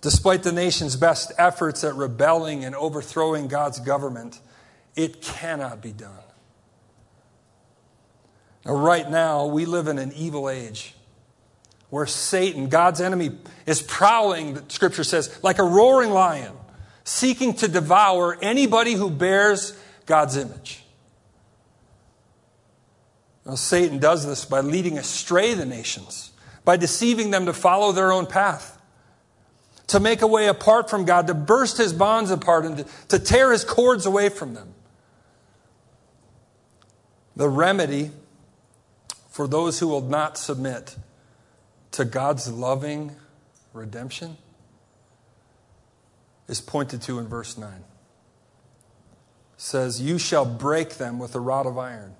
Despite 0.00 0.42
the 0.42 0.52
nation's 0.52 0.96
best 0.96 1.32
efforts 1.38 1.84
at 1.84 1.94
rebelling 1.94 2.64
and 2.64 2.74
overthrowing 2.74 3.48
God's 3.48 3.80
government, 3.80 4.40
it 4.96 5.20
cannot 5.20 5.82
be 5.82 5.92
done. 5.92 6.12
Right 8.68 9.10
now, 9.10 9.46
we 9.46 9.64
live 9.64 9.88
in 9.88 9.98
an 9.98 10.12
evil 10.14 10.50
age 10.50 10.94
where 11.88 12.04
Satan, 12.04 12.68
God's 12.68 13.00
enemy, 13.00 13.30
is 13.64 13.80
prowling, 13.80 14.54
the 14.54 14.64
scripture 14.68 15.04
says, 15.04 15.42
like 15.42 15.58
a 15.58 15.62
roaring 15.64 16.10
lion, 16.10 16.52
seeking 17.02 17.54
to 17.54 17.68
devour 17.68 18.36
anybody 18.42 18.92
who 18.92 19.08
bears 19.10 19.78
God's 20.04 20.36
image. 20.36 20.82
Now, 23.46 23.54
Satan 23.54 23.98
does 23.98 24.26
this 24.26 24.44
by 24.44 24.60
leading 24.60 24.98
astray 24.98 25.54
the 25.54 25.64
nations, 25.64 26.32
by 26.66 26.76
deceiving 26.76 27.30
them 27.30 27.46
to 27.46 27.54
follow 27.54 27.92
their 27.92 28.12
own 28.12 28.26
path, 28.26 28.78
to 29.86 29.98
make 29.98 30.20
a 30.20 30.26
way 30.26 30.46
apart 30.48 30.90
from 30.90 31.06
God, 31.06 31.26
to 31.28 31.34
burst 31.34 31.78
his 31.78 31.94
bonds 31.94 32.30
apart, 32.30 32.66
and 32.66 32.76
to, 32.76 32.86
to 33.08 33.18
tear 33.18 33.50
his 33.50 33.64
cords 33.64 34.04
away 34.04 34.28
from 34.28 34.52
them. 34.52 34.74
The 37.36 37.48
remedy 37.48 38.10
for 39.38 39.46
those 39.46 39.78
who 39.78 39.86
will 39.86 40.00
not 40.00 40.36
submit 40.36 40.96
to 41.92 42.04
God's 42.04 42.50
loving 42.50 43.14
redemption 43.72 44.36
is 46.48 46.60
pointed 46.60 47.02
to 47.02 47.20
in 47.20 47.28
verse 47.28 47.56
9. 47.56 47.72
It 47.72 47.84
says, 49.56 50.02
You 50.02 50.18
shall 50.18 50.44
break 50.44 50.94
them 50.94 51.20
with 51.20 51.36
a 51.36 51.38
rod 51.38 51.66
of 51.66 51.78
iron 51.78 52.16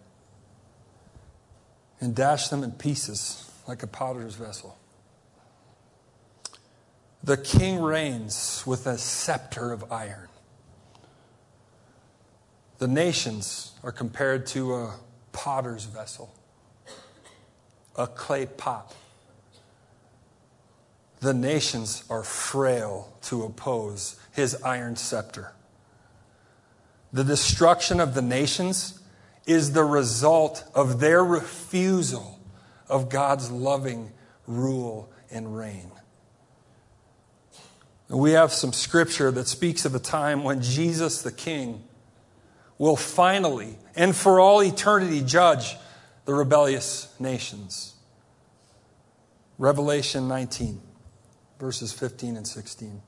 and 2.00 2.14
dash 2.14 2.50
them 2.50 2.62
in 2.62 2.70
pieces 2.70 3.50
like 3.66 3.82
a 3.82 3.88
potter's 3.88 4.36
vessel. 4.36 4.78
The 7.24 7.36
king 7.36 7.82
reigns 7.82 8.62
with 8.64 8.86
a 8.86 8.96
scepter 8.96 9.72
of 9.72 9.90
iron. 9.90 10.28
The 12.78 12.86
nations 12.86 13.72
are 13.82 13.90
compared 13.90 14.46
to 14.54 14.76
a 14.76 14.94
potter's 15.32 15.84
vessel 15.84 16.32
a 17.98 18.06
clay 18.06 18.46
pot. 18.46 18.94
The 21.20 21.34
nations 21.34 22.04
are 22.08 22.22
frail 22.22 23.12
to 23.22 23.42
oppose 23.42 24.16
his 24.32 24.62
iron 24.62 24.96
scepter. 24.96 25.52
The 27.12 27.24
destruction 27.24 27.98
of 28.00 28.14
the 28.14 28.22
nations 28.22 29.00
is 29.46 29.72
the 29.72 29.84
result 29.84 30.64
of 30.74 31.00
their 31.00 31.24
refusal 31.24 32.38
of 32.88 33.08
God's 33.08 33.50
loving 33.50 34.12
rule 34.46 35.10
and 35.30 35.56
reign. 35.56 35.90
We 38.08 38.32
have 38.32 38.52
some 38.52 38.72
scripture 38.72 39.30
that 39.32 39.48
speaks 39.48 39.84
of 39.84 39.94
a 39.94 39.98
time 39.98 40.44
when 40.44 40.62
Jesus 40.62 41.22
the 41.22 41.32
King 41.32 41.82
will 42.78 42.96
finally 42.96 43.76
and 43.96 44.14
for 44.14 44.38
all 44.38 44.62
eternity 44.62 45.20
judge 45.20 45.76
the 46.28 46.34
rebellious 46.34 47.08
nations. 47.18 47.94
Revelation 49.56 50.28
19, 50.28 50.78
verses 51.58 51.90
15 51.90 52.36
and 52.36 52.46
16. 52.46 53.00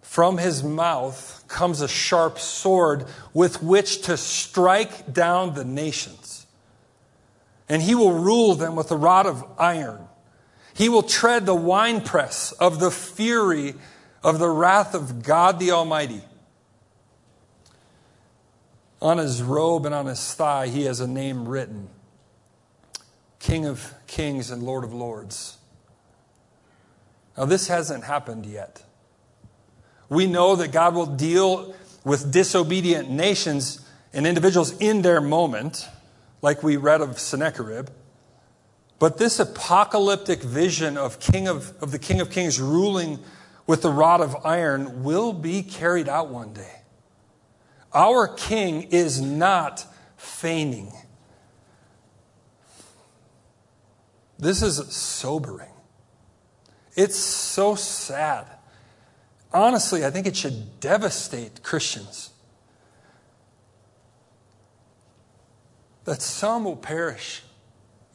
From 0.00 0.38
his 0.38 0.64
mouth 0.64 1.44
comes 1.46 1.82
a 1.82 1.88
sharp 1.88 2.38
sword 2.38 3.04
with 3.34 3.62
which 3.62 4.00
to 4.04 4.16
strike 4.16 5.12
down 5.12 5.52
the 5.52 5.64
nations. 5.66 6.46
And 7.68 7.82
he 7.82 7.94
will 7.94 8.12
rule 8.14 8.54
them 8.54 8.74
with 8.74 8.90
a 8.90 8.96
rod 8.96 9.26
of 9.26 9.44
iron. 9.58 10.08
He 10.72 10.88
will 10.88 11.02
tread 11.02 11.44
the 11.44 11.54
winepress 11.54 12.52
of 12.52 12.80
the 12.80 12.90
fury 12.90 13.74
of 14.22 14.38
the 14.38 14.48
wrath 14.48 14.94
of 14.94 15.22
God 15.22 15.60
the 15.60 15.72
Almighty. 15.72 16.22
On 19.02 19.18
his 19.18 19.42
robe 19.42 19.86
and 19.86 19.94
on 19.94 20.06
his 20.06 20.34
thigh, 20.34 20.68
he 20.68 20.84
has 20.84 21.00
a 21.00 21.06
name 21.06 21.46
written 21.46 21.88
King 23.38 23.66
of 23.66 23.94
Kings 24.06 24.50
and 24.50 24.62
Lord 24.62 24.84
of 24.84 24.94
Lords. 24.94 25.58
Now, 27.36 27.44
this 27.44 27.68
hasn't 27.68 28.04
happened 28.04 28.46
yet. 28.46 28.82
We 30.08 30.26
know 30.26 30.56
that 30.56 30.72
God 30.72 30.94
will 30.94 31.06
deal 31.06 31.74
with 32.04 32.32
disobedient 32.32 33.10
nations 33.10 33.84
and 34.12 34.26
individuals 34.26 34.76
in 34.78 35.02
their 35.02 35.20
moment, 35.20 35.88
like 36.40 36.62
we 36.62 36.76
read 36.76 37.00
of 37.00 37.18
Sennacherib. 37.18 37.88
But 38.98 39.18
this 39.18 39.40
apocalyptic 39.40 40.42
vision 40.42 40.96
of, 40.96 41.18
King 41.18 41.48
of, 41.48 41.74
of 41.82 41.90
the 41.90 41.98
King 41.98 42.20
of 42.20 42.30
Kings 42.30 42.60
ruling 42.60 43.18
with 43.66 43.82
the 43.82 43.90
rod 43.90 44.20
of 44.20 44.36
iron 44.46 45.02
will 45.02 45.32
be 45.32 45.62
carried 45.62 46.08
out 46.08 46.28
one 46.28 46.52
day. 46.52 46.83
Our 47.94 48.26
king 48.26 48.82
is 48.90 49.20
not 49.20 49.86
feigning. 50.16 50.92
This 54.38 54.62
is 54.62 54.76
sobering. 54.94 55.70
It's 56.96 57.16
so 57.16 57.76
sad. 57.76 58.46
Honestly, 59.52 60.04
I 60.04 60.10
think 60.10 60.26
it 60.26 60.36
should 60.36 60.80
devastate 60.80 61.62
Christians. 61.62 62.30
That 66.04 66.20
some 66.20 66.64
will 66.64 66.76
perish 66.76 67.42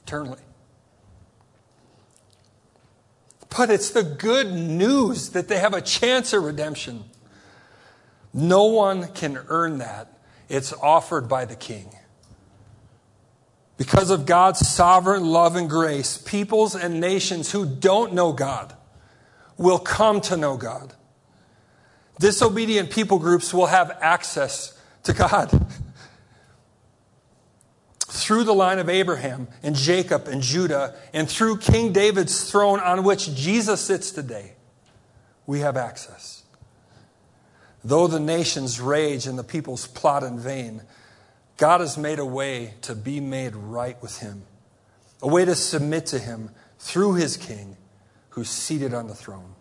eternally. 0.03 0.41
But 3.57 3.69
it's 3.71 3.89
the 3.89 4.03
good 4.03 4.51
news 4.53 5.29
that 5.29 5.47
they 5.47 5.57
have 5.57 5.73
a 5.73 5.81
chance 5.81 6.33
of 6.33 6.43
redemption. 6.43 7.05
No 8.33 8.65
one 8.65 9.07
can 9.13 9.39
earn 9.47 9.79
that. 9.79 10.19
It's 10.47 10.73
offered 10.73 11.27
by 11.27 11.45
the 11.45 11.55
king. 11.55 11.89
Because 13.77 14.09
of 14.09 14.25
God's 14.25 14.67
sovereign 14.67 15.25
love 15.25 15.55
and 15.55 15.69
grace, 15.69 16.17
peoples 16.17 16.75
and 16.75 16.99
nations 16.99 17.51
who 17.51 17.65
don't 17.65 18.13
know 18.13 18.33
God 18.33 18.73
will 19.57 19.79
come 19.79 20.21
to 20.21 20.37
know 20.37 20.57
God. 20.57 20.93
Disobedient 22.19 22.91
people 22.91 23.19
groups 23.19 23.53
will 23.53 23.67
have 23.67 23.97
access 24.01 24.77
to 25.03 25.13
God. 25.13 25.49
through 28.09 28.43
the 28.43 28.53
line 28.53 28.79
of 28.79 28.89
Abraham 28.89 29.47
and 29.63 29.75
Jacob 29.75 30.27
and 30.27 30.41
Judah, 30.41 30.95
and 31.13 31.29
through 31.29 31.57
King 31.57 31.93
David's 31.93 32.49
throne 32.49 32.79
on 32.79 33.03
which 33.03 33.33
Jesus 33.35 33.81
sits 33.81 34.11
today, 34.11 34.53
we 35.45 35.59
have 35.59 35.77
access. 35.77 36.38
Though 37.83 38.07
the 38.07 38.19
nations 38.19 38.81
rage 38.81 39.25
and 39.25 39.39
the 39.39 39.43
peoples 39.43 39.87
plot 39.87 40.23
in 40.23 40.39
vain, 40.39 40.81
God 41.57 41.81
has 41.81 41.97
made 41.97 42.19
a 42.19 42.25
way 42.25 42.73
to 42.81 42.95
be 42.95 43.19
made 43.19 43.55
right 43.55 44.01
with 44.01 44.19
Him, 44.19 44.43
a 45.21 45.27
way 45.27 45.45
to 45.45 45.55
submit 45.55 46.05
to 46.07 46.19
Him 46.19 46.51
through 46.77 47.15
His 47.15 47.37
King 47.37 47.77
who's 48.29 48.49
seated 48.49 48.93
on 48.93 49.07
the 49.07 49.15
throne. 49.15 49.55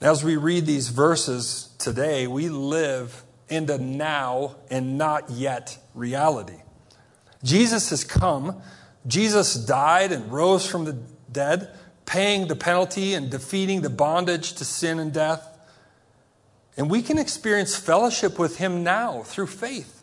As 0.00 0.24
we 0.24 0.36
read 0.36 0.64
these 0.64 0.88
verses 0.88 1.68
today, 1.78 2.26
we 2.26 2.48
live 2.48 3.22
in 3.50 3.66
the 3.66 3.76
now 3.76 4.56
and 4.70 4.96
not 4.96 5.28
yet 5.28 5.76
reality. 5.94 6.62
Jesus 7.42 7.90
has 7.90 8.04
come. 8.04 8.62
Jesus 9.06 9.54
died 9.54 10.12
and 10.12 10.32
rose 10.32 10.66
from 10.66 10.84
the 10.84 10.96
dead, 11.30 11.70
paying 12.06 12.46
the 12.46 12.56
penalty 12.56 13.12
and 13.12 13.30
defeating 13.30 13.82
the 13.82 13.90
bondage 13.90 14.54
to 14.54 14.64
sin 14.64 14.98
and 14.98 15.12
death. 15.12 15.49
And 16.80 16.88
we 16.88 17.02
can 17.02 17.18
experience 17.18 17.76
fellowship 17.76 18.38
with 18.38 18.56
him 18.56 18.82
now 18.82 19.20
through 19.22 19.48
faith. 19.48 20.02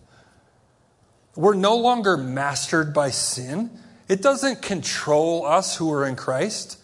We're 1.35 1.55
no 1.55 1.75
longer 1.75 2.17
mastered 2.17 2.93
by 2.93 3.09
sin. 3.09 3.71
It 4.07 4.21
doesn't 4.21 4.61
control 4.61 5.43
us 5.43 5.75
who 5.75 5.91
are 5.91 6.05
in 6.05 6.15
Christ. 6.15 6.79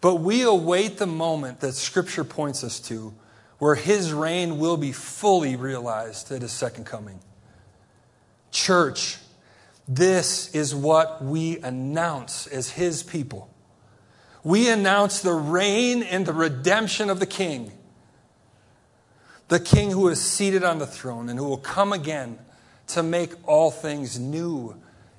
But 0.00 0.20
we 0.20 0.42
await 0.42 0.98
the 0.98 1.08
moment 1.08 1.58
that 1.58 1.72
Scripture 1.72 2.22
points 2.22 2.62
us 2.62 2.78
to 2.82 3.12
where 3.58 3.74
his 3.74 4.12
reign 4.12 4.60
will 4.60 4.76
be 4.76 4.92
fully 4.92 5.56
realized 5.56 6.30
at 6.30 6.42
his 6.42 6.52
second 6.52 6.84
coming. 6.84 7.18
Church, 8.52 9.18
this 9.88 10.54
is 10.54 10.72
what 10.72 11.20
we 11.20 11.58
announce 11.62 12.46
as 12.46 12.70
his 12.70 13.02
people. 13.02 13.52
We 14.44 14.70
announce 14.70 15.20
the 15.20 15.34
reign 15.34 16.04
and 16.04 16.24
the 16.24 16.32
redemption 16.32 17.10
of 17.10 17.18
the 17.18 17.26
King. 17.26 17.72
The 19.48 19.60
King 19.60 19.90
who 19.90 20.08
is 20.08 20.20
seated 20.20 20.62
on 20.62 20.78
the 20.78 20.86
throne 20.86 21.28
and 21.28 21.38
who 21.38 21.46
will 21.46 21.56
come 21.56 21.92
again 21.92 22.38
to 22.88 23.02
make 23.02 23.32
all 23.46 23.70
things 23.70 24.18
new 24.18 24.76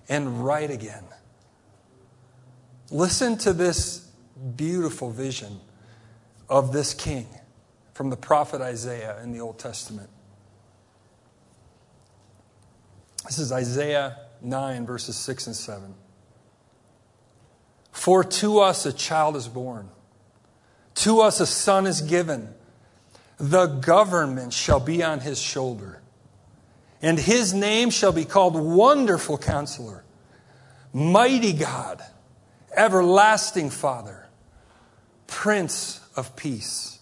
and 0.07 0.43
right 0.43 0.69
again. 0.69 1.03
Listen 2.91 3.37
to 3.39 3.53
this 3.53 4.09
beautiful 4.55 5.11
vision 5.11 5.59
of 6.47 6.71
this 6.71 6.93
King 6.93 7.27
from 7.93 8.09
the 8.09 8.17
prophet 8.17 8.61
Isaiah 8.61 9.21
in 9.21 9.31
the 9.31 9.39
Old 9.41 9.59
Testament. 9.59 10.09
This 13.25 13.37
is 13.37 13.51
Isaiah 13.51 14.17
9, 14.41 14.85
verses 14.85 15.15
6 15.17 15.47
and 15.47 15.55
7. 15.55 15.93
For 17.91 18.23
to 18.23 18.59
us 18.59 18.85
a 18.85 18.93
child 18.93 19.35
is 19.35 19.47
born, 19.47 19.89
to 20.95 21.21
us 21.21 21.39
a 21.39 21.45
son 21.45 21.85
is 21.85 22.01
given. 22.01 22.53
The 23.39 23.67
government 23.67 24.51
shall 24.51 24.81
be 24.81 25.01
on 25.01 25.21
his 25.21 25.39
shoulder, 25.41 26.01
and 27.01 27.17
his 27.17 27.53
name 27.53 27.89
shall 27.89 28.11
be 28.11 28.25
called 28.25 28.55
Wonderful 28.55 29.37
Counselor, 29.37 30.03
Mighty 30.91 31.53
God, 31.53 32.03
Everlasting 32.75 33.69
Father, 33.69 34.27
Prince 35.27 36.01
of 36.17 36.35
Peace. 36.35 36.99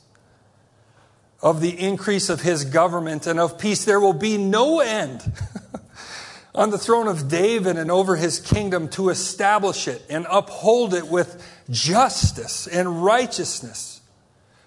Of 1.42 1.62
the 1.62 1.80
increase 1.80 2.30
of 2.30 2.42
his 2.42 2.66
government 2.66 3.28
and 3.28 3.40
of 3.40 3.60
peace, 3.60 3.86
there 3.86 4.00
will 4.00 4.14
be 4.14 4.38
no 4.38 4.80
end. 4.80 5.32
on 6.58 6.72
the 6.72 6.78
throne 6.78 7.08
of 7.08 7.28
David 7.28 7.78
and 7.78 7.92
over 7.92 8.16
his 8.16 8.40
kingdom 8.40 8.90
to 8.90 9.10
establish 9.10 9.88
it 9.88 10.04
and 10.10 10.26
uphold 10.30 10.96
it 10.96 11.08
with 11.08 11.46
justice 11.70 12.66
and 12.66 13.04
righteousness 13.04 14.02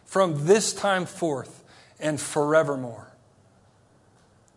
from 0.04 0.46
this 0.46 0.72
time 0.72 1.04
forth 1.04 1.59
and 2.00 2.20
forevermore. 2.20 3.12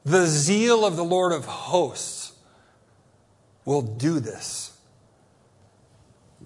The 0.06 0.26
zeal 0.26 0.86
of 0.86 0.96
the 0.96 1.04
Lord 1.04 1.32
of 1.32 1.46
hosts 1.46 2.34
will 3.66 3.82
do 3.82 4.20
this. 4.20 4.78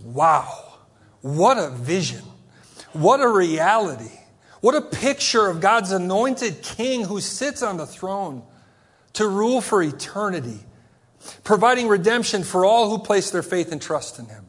Wow. 0.04 0.74
What 1.22 1.58
a 1.58 1.70
vision. 1.72 2.22
What 2.94 3.20
a 3.20 3.28
reality. 3.28 4.12
What 4.62 4.76
a 4.76 4.82
picture 4.82 5.48
of 5.48 5.60
God's 5.60 5.92
anointed 5.92 6.62
king 6.62 7.06
who 7.06 7.20
sits 7.20 7.64
on 7.64 7.78
the 7.78 7.88
throne 7.88 8.44
to 9.14 9.28
rule 9.28 9.62
for 9.62 9.82
eternity 9.82 10.60
providing 11.44 11.88
redemption 11.88 12.44
for 12.44 12.66
all 12.66 12.90
who 12.90 13.00
place 13.00 13.32
their 13.32 13.44
faith 13.44 13.72
and 13.72 13.82
trust 13.82 14.20
in 14.20 14.26
him. 14.26 14.46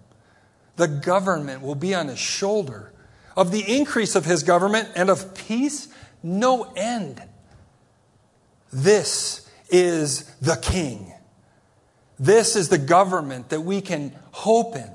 The 0.76 0.88
government 0.88 1.62
will 1.62 1.74
be 1.74 1.94
on 1.94 2.08
his 2.08 2.18
shoulder. 2.18 2.92
Of 3.36 3.50
the 3.50 3.76
increase 3.76 4.14
of 4.14 4.24
his 4.24 4.42
government 4.42 4.88
and 4.96 5.10
of 5.10 5.34
peace, 5.34 5.88
no 6.22 6.72
end. 6.76 7.22
This 8.72 9.48
is 9.70 10.24
the 10.40 10.56
king. 10.56 11.12
This 12.18 12.56
is 12.56 12.68
the 12.68 12.78
government 12.78 13.50
that 13.50 13.60
we 13.60 13.80
can 13.80 14.14
hope 14.32 14.76
in 14.76 14.90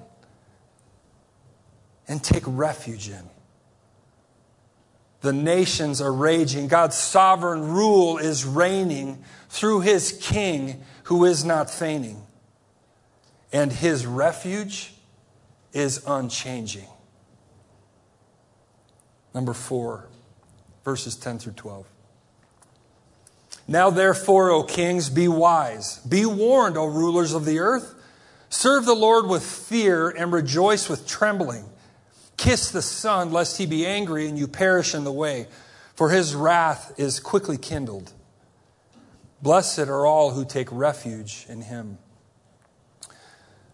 and 2.07 2.23
take 2.23 2.43
refuge 2.45 3.09
in. 3.09 3.29
The 5.21 5.33
nations 5.33 6.01
are 6.01 6.11
raging. 6.11 6.67
God's 6.67 6.97
sovereign 6.97 7.69
rule 7.69 8.17
is 8.17 8.45
reigning 8.45 9.23
through 9.47 9.81
his 9.81 10.17
king 10.21 10.83
who 11.03 11.23
is 11.23 11.45
not 11.45 11.69
feigning. 11.69 12.21
And 13.53 13.71
his 13.71 14.05
refuge 14.05 14.93
is 15.71 16.03
unchanging. 16.05 16.87
Number 19.33 19.53
four, 19.53 20.09
verses 20.83 21.15
10 21.15 21.39
through 21.39 21.53
12. 21.53 21.87
Now, 23.67 23.89
therefore, 23.89 24.51
O 24.51 24.63
kings, 24.63 25.09
be 25.09 25.27
wise. 25.27 25.99
Be 25.99 26.25
warned, 26.25 26.77
O 26.77 26.85
rulers 26.85 27.33
of 27.33 27.45
the 27.45 27.59
earth. 27.59 27.95
Serve 28.49 28.85
the 28.85 28.93
Lord 28.93 29.27
with 29.27 29.43
fear 29.43 30.09
and 30.09 30.31
rejoice 30.31 30.89
with 30.89 31.07
trembling. 31.07 31.65
Kiss 32.37 32.71
the 32.71 32.81
Son, 32.81 33.31
lest 33.31 33.57
he 33.57 33.65
be 33.65 33.85
angry 33.85 34.27
and 34.27 34.37
you 34.37 34.47
perish 34.47 34.93
in 34.93 35.05
the 35.05 35.11
way, 35.11 35.47
for 35.95 36.09
his 36.09 36.35
wrath 36.35 36.93
is 36.97 37.19
quickly 37.19 37.57
kindled. 37.57 38.11
Blessed 39.41 39.79
are 39.79 40.05
all 40.05 40.31
who 40.31 40.45
take 40.45 40.67
refuge 40.71 41.45
in 41.49 41.61
him. 41.61 41.97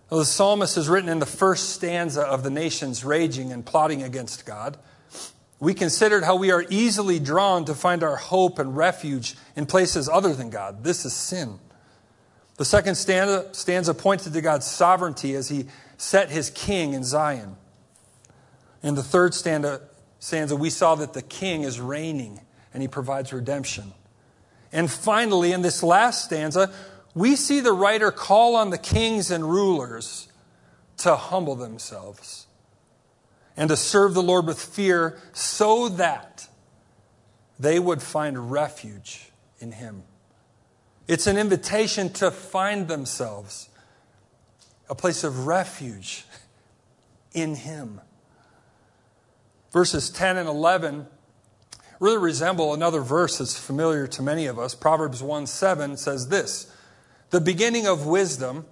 Well, 0.09 0.19
the 0.19 0.25
psalmist 0.25 0.77
is 0.77 0.89
written 0.89 1.09
in 1.09 1.19
the 1.19 1.25
first 1.25 1.69
stanza 1.69 2.21
of 2.21 2.43
the 2.43 2.49
nations 2.49 3.05
raging 3.05 3.51
and 3.51 3.65
plotting 3.65 4.01
against 4.01 4.45
God. 4.45 4.77
We 5.59 5.73
considered 5.73 6.23
how 6.23 6.37
we 6.37 6.51
are 6.51 6.63
easily 6.69 7.19
drawn 7.19 7.65
to 7.65 7.75
find 7.75 8.01
our 8.01 8.15
hope 8.15 8.59
and 8.59 8.75
refuge 8.75 9.35
in 9.55 9.65
places 9.65 10.07
other 10.07 10.33
than 10.33 10.49
God. 10.49 10.83
This 10.83 11.03
is 11.05 11.13
sin. 11.13 11.59
The 12.55 12.65
second 12.65 12.95
stanza, 12.95 13.49
stanza 13.53 13.93
pointed 13.93 14.33
to 14.33 14.41
God's 14.41 14.65
sovereignty 14.65 15.35
as 15.35 15.49
he 15.49 15.65
set 15.97 16.29
his 16.29 16.49
king 16.49 16.93
in 16.93 17.03
Zion. 17.03 17.57
In 18.81 18.95
the 18.95 19.03
third 19.03 19.33
stanza, 19.33 19.81
stanza, 20.19 20.55
we 20.55 20.69
saw 20.69 20.95
that 20.95 21.13
the 21.13 21.21
king 21.21 21.63
is 21.63 21.79
reigning 21.79 22.39
and 22.73 22.81
he 22.81 22.87
provides 22.87 23.33
redemption. 23.33 23.93
And 24.71 24.89
finally, 24.89 25.51
in 25.51 25.61
this 25.61 25.83
last 25.83 26.25
stanza, 26.25 26.71
we 27.13 27.35
see 27.35 27.59
the 27.59 27.73
writer 27.73 28.11
call 28.11 28.55
on 28.55 28.69
the 28.69 28.77
kings 28.77 29.31
and 29.31 29.43
rulers 29.43 30.29
to 30.97 31.15
humble 31.15 31.55
themselves 31.55 32.45
and 33.59 33.67
to 33.67 33.75
serve 33.75 34.13
the 34.13 34.23
Lord 34.23 34.47
with 34.47 34.57
fear 34.57 35.19
so 35.33 35.89
that 35.89 36.47
they 37.59 37.77
would 37.77 38.01
find 38.01 38.49
refuge 38.49 39.29
in 39.59 39.73
Him. 39.73 40.03
It's 41.09 41.27
an 41.27 41.37
invitation 41.37 42.09
to 42.13 42.31
find 42.31 42.87
themselves 42.87 43.67
a 44.89 44.95
place 44.95 45.25
of 45.25 45.45
refuge 45.45 46.25
in 47.33 47.53
Him. 47.55 47.99
Verses 49.71 50.09
10 50.09 50.37
and 50.37 50.47
11 50.47 51.05
really 51.99 52.17
resemble 52.17 52.73
another 52.73 53.01
verse 53.01 53.39
that's 53.39 53.59
familiar 53.59 54.07
to 54.07 54.21
many 54.21 54.45
of 54.45 54.57
us. 54.57 54.73
Proverbs 54.73 55.21
1 55.21 55.45
7 55.47 55.97
says 55.97 56.29
this 56.29 56.73
The 57.31 57.41
beginning 57.41 57.87
of 57.87 58.07
wisdom 58.07 58.65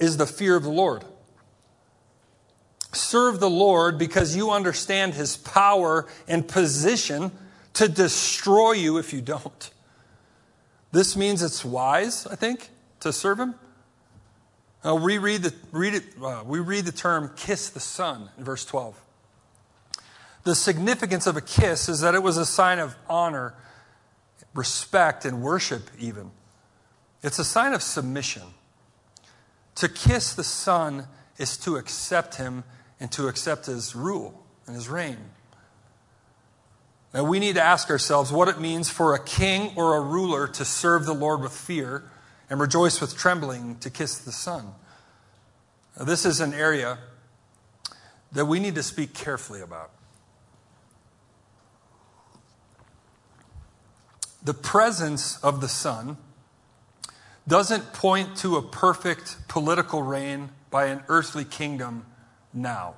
is 0.00 0.16
the 0.16 0.26
fear 0.26 0.56
of 0.56 0.64
the 0.64 0.70
Lord. 0.70 1.04
Serve 2.94 3.40
the 3.40 3.50
Lord 3.50 3.98
because 3.98 4.36
you 4.36 4.50
understand 4.50 5.14
his 5.14 5.36
power 5.36 6.06
and 6.26 6.46
position 6.46 7.32
to 7.74 7.88
destroy 7.88 8.72
you 8.72 8.98
if 8.98 9.12
you 9.12 9.20
don't. 9.20 9.70
This 10.92 11.16
means 11.16 11.42
it's 11.42 11.64
wise, 11.64 12.26
I 12.26 12.36
think, 12.36 12.70
to 13.00 13.12
serve 13.12 13.40
him. 13.40 13.56
Now, 14.84 14.96
we 14.96 15.18
read 15.18 15.42
the, 15.42 15.54
read 15.72 15.94
it, 15.94 16.04
uh, 16.22 16.42
we 16.46 16.60
read 16.60 16.84
the 16.84 16.92
term 16.92 17.32
kiss 17.36 17.70
the 17.70 17.80
Son 17.80 18.30
in 18.38 18.44
verse 18.44 18.64
12. 18.64 19.00
The 20.44 20.54
significance 20.54 21.26
of 21.26 21.36
a 21.36 21.40
kiss 21.40 21.88
is 21.88 22.00
that 22.00 22.14
it 22.14 22.22
was 22.22 22.36
a 22.36 22.44
sign 22.44 22.78
of 22.78 22.94
honor, 23.08 23.54
respect, 24.52 25.24
and 25.24 25.42
worship, 25.42 25.90
even. 25.98 26.30
It's 27.22 27.38
a 27.38 27.44
sign 27.44 27.72
of 27.72 27.82
submission. 27.82 28.42
To 29.76 29.88
kiss 29.88 30.34
the 30.34 30.44
Son 30.44 31.08
is 31.38 31.56
to 31.58 31.76
accept 31.76 32.36
him 32.36 32.62
and 33.00 33.10
to 33.12 33.28
accept 33.28 33.66
his 33.66 33.94
rule 33.94 34.44
and 34.66 34.74
his 34.74 34.88
reign. 34.88 35.18
Now, 37.12 37.22
we 37.24 37.38
need 37.38 37.54
to 37.54 37.62
ask 37.62 37.90
ourselves 37.90 38.32
what 38.32 38.48
it 38.48 38.60
means 38.60 38.90
for 38.90 39.14
a 39.14 39.22
king 39.22 39.72
or 39.76 39.96
a 39.96 40.00
ruler 40.00 40.48
to 40.48 40.64
serve 40.64 41.06
the 41.06 41.14
Lord 41.14 41.40
with 41.40 41.52
fear 41.52 42.10
and 42.50 42.60
rejoice 42.60 43.00
with 43.00 43.16
trembling 43.16 43.76
to 43.78 43.90
kiss 43.90 44.18
the 44.18 44.32
Son. 44.32 44.72
Now, 45.96 46.04
this 46.04 46.24
is 46.24 46.40
an 46.40 46.52
area 46.52 46.98
that 48.32 48.46
we 48.46 48.58
need 48.58 48.74
to 48.74 48.82
speak 48.82 49.14
carefully 49.14 49.60
about. 49.60 49.92
The 54.42 54.54
presence 54.54 55.38
of 55.38 55.60
the 55.60 55.68
Son 55.68 56.16
doesn't 57.46 57.92
point 57.92 58.36
to 58.38 58.56
a 58.56 58.62
perfect 58.62 59.36
political 59.48 60.02
reign 60.02 60.50
by 60.70 60.86
an 60.86 61.02
earthly 61.08 61.44
kingdom 61.44 62.06
now. 62.54 62.94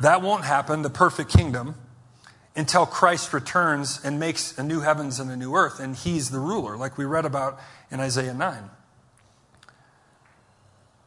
That 0.00 0.22
won't 0.22 0.44
happen, 0.44 0.82
the 0.82 0.90
perfect 0.90 1.30
kingdom, 1.30 1.74
until 2.56 2.86
Christ 2.86 3.32
returns 3.32 4.00
and 4.04 4.20
makes 4.20 4.56
a 4.56 4.62
new 4.62 4.80
heavens 4.80 5.18
and 5.18 5.30
a 5.30 5.36
new 5.36 5.54
earth, 5.54 5.80
and 5.80 5.96
he's 5.96 6.30
the 6.30 6.38
ruler, 6.38 6.76
like 6.76 6.96
we 6.96 7.04
read 7.04 7.24
about 7.24 7.58
in 7.90 8.00
Isaiah 8.00 8.34
9. 8.34 8.70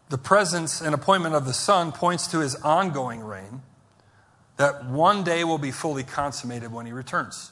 The 0.09 0.17
presence 0.17 0.81
and 0.81 0.93
appointment 0.93 1.35
of 1.35 1.45
the 1.45 1.53
Son 1.53 1.91
points 1.91 2.27
to 2.27 2.39
his 2.39 2.55
ongoing 2.55 3.21
reign 3.21 3.61
that 4.57 4.85
one 4.85 5.23
day 5.23 5.43
will 5.43 5.57
be 5.57 5.71
fully 5.71 6.03
consummated 6.03 6.71
when 6.71 6.85
he 6.85 6.91
returns. 6.91 7.51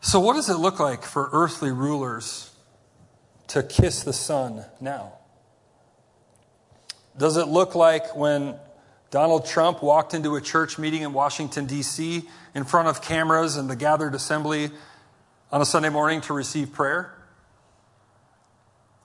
So, 0.00 0.18
what 0.18 0.34
does 0.34 0.48
it 0.48 0.56
look 0.56 0.80
like 0.80 1.04
for 1.04 1.28
earthly 1.32 1.70
rulers 1.70 2.50
to 3.48 3.62
kiss 3.62 4.02
the 4.02 4.14
Son 4.14 4.64
now? 4.80 5.19
Does 7.20 7.36
it 7.36 7.48
look 7.48 7.74
like 7.74 8.16
when 8.16 8.54
Donald 9.10 9.44
Trump 9.44 9.82
walked 9.82 10.14
into 10.14 10.36
a 10.36 10.40
church 10.40 10.78
meeting 10.78 11.02
in 11.02 11.12
Washington, 11.12 11.66
D.C., 11.66 12.22
in 12.54 12.64
front 12.64 12.88
of 12.88 13.02
cameras 13.02 13.58
and 13.58 13.68
the 13.68 13.76
gathered 13.76 14.14
assembly 14.14 14.70
on 15.52 15.60
a 15.60 15.66
Sunday 15.66 15.90
morning 15.90 16.22
to 16.22 16.32
receive 16.32 16.72
prayer? 16.72 17.14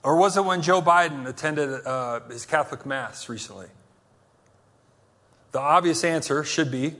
Or 0.01 0.15
was 0.15 0.37
it 0.37 0.45
when 0.45 0.61
Joe 0.61 0.81
Biden 0.81 1.27
attended 1.27 1.85
uh, 1.85 2.21
his 2.29 2.45
Catholic 2.45 2.85
Mass 2.85 3.27
recently? 3.27 3.67
The 5.51 5.59
obvious 5.59 6.05
answer 6.05 6.45
should 6.45 6.71
be 6.71 6.95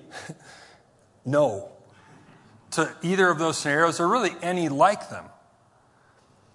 no 1.26 1.70
to 2.72 2.94
either 3.02 3.30
of 3.30 3.40
those 3.40 3.58
scenarios 3.58 4.02
or 4.02 4.10
really 4.10 4.36
any 4.42 4.68
like 4.68 5.10
them. 5.10 5.24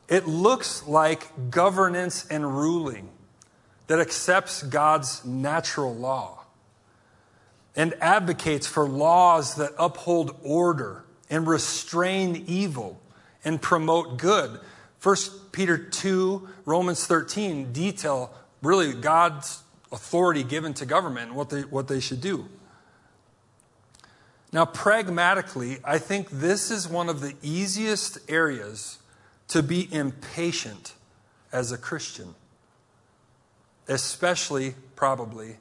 It 0.07 0.29
looks 0.29 0.87
like 0.87 1.51
governance 1.51 2.27
and 2.31 2.45
ruling 2.45 3.09
that 3.91 3.99
accepts 3.99 4.63
God's 4.63 5.25
natural 5.25 5.93
law 5.93 6.45
and 7.75 7.93
advocates 8.01 8.65
for 8.65 8.89
laws 8.89 9.57
that 9.57 9.73
uphold 9.77 10.37
order 10.45 11.05
and 11.29 11.45
restrain 11.45 12.45
evil 12.47 13.01
and 13.45 13.61
promote 13.61 14.17
good. 14.17 14.61
1 15.03 15.17
Peter 15.51 15.77
2, 15.77 16.49
Romans 16.65 17.05
13 17.05 17.73
detail 17.73 18.33
really 18.63 18.93
God's 18.93 19.61
authority 19.91 20.45
given 20.45 20.73
to 20.75 20.87
government 20.87 21.31
and 21.31 21.37
what 21.37 21.51
they, 21.51 21.63
what 21.63 21.89
they 21.89 21.99
should 21.99 22.21
do. 22.21 22.47
Now, 24.53 24.67
pragmatically, 24.67 25.79
I 25.83 25.99
think 25.99 26.31
this 26.31 26.71
is 26.71 26.89
one 26.89 27.09
of 27.09 27.21
the 27.21 27.35
easiest 27.43 28.19
areas 28.31 28.99
to 29.49 29.65
be 29.65 29.93
impatient 29.93 30.95
as 31.53 31.73
a 31.73 31.77
Christian, 31.77 32.37
especially 33.89 34.75
probably 34.97 35.57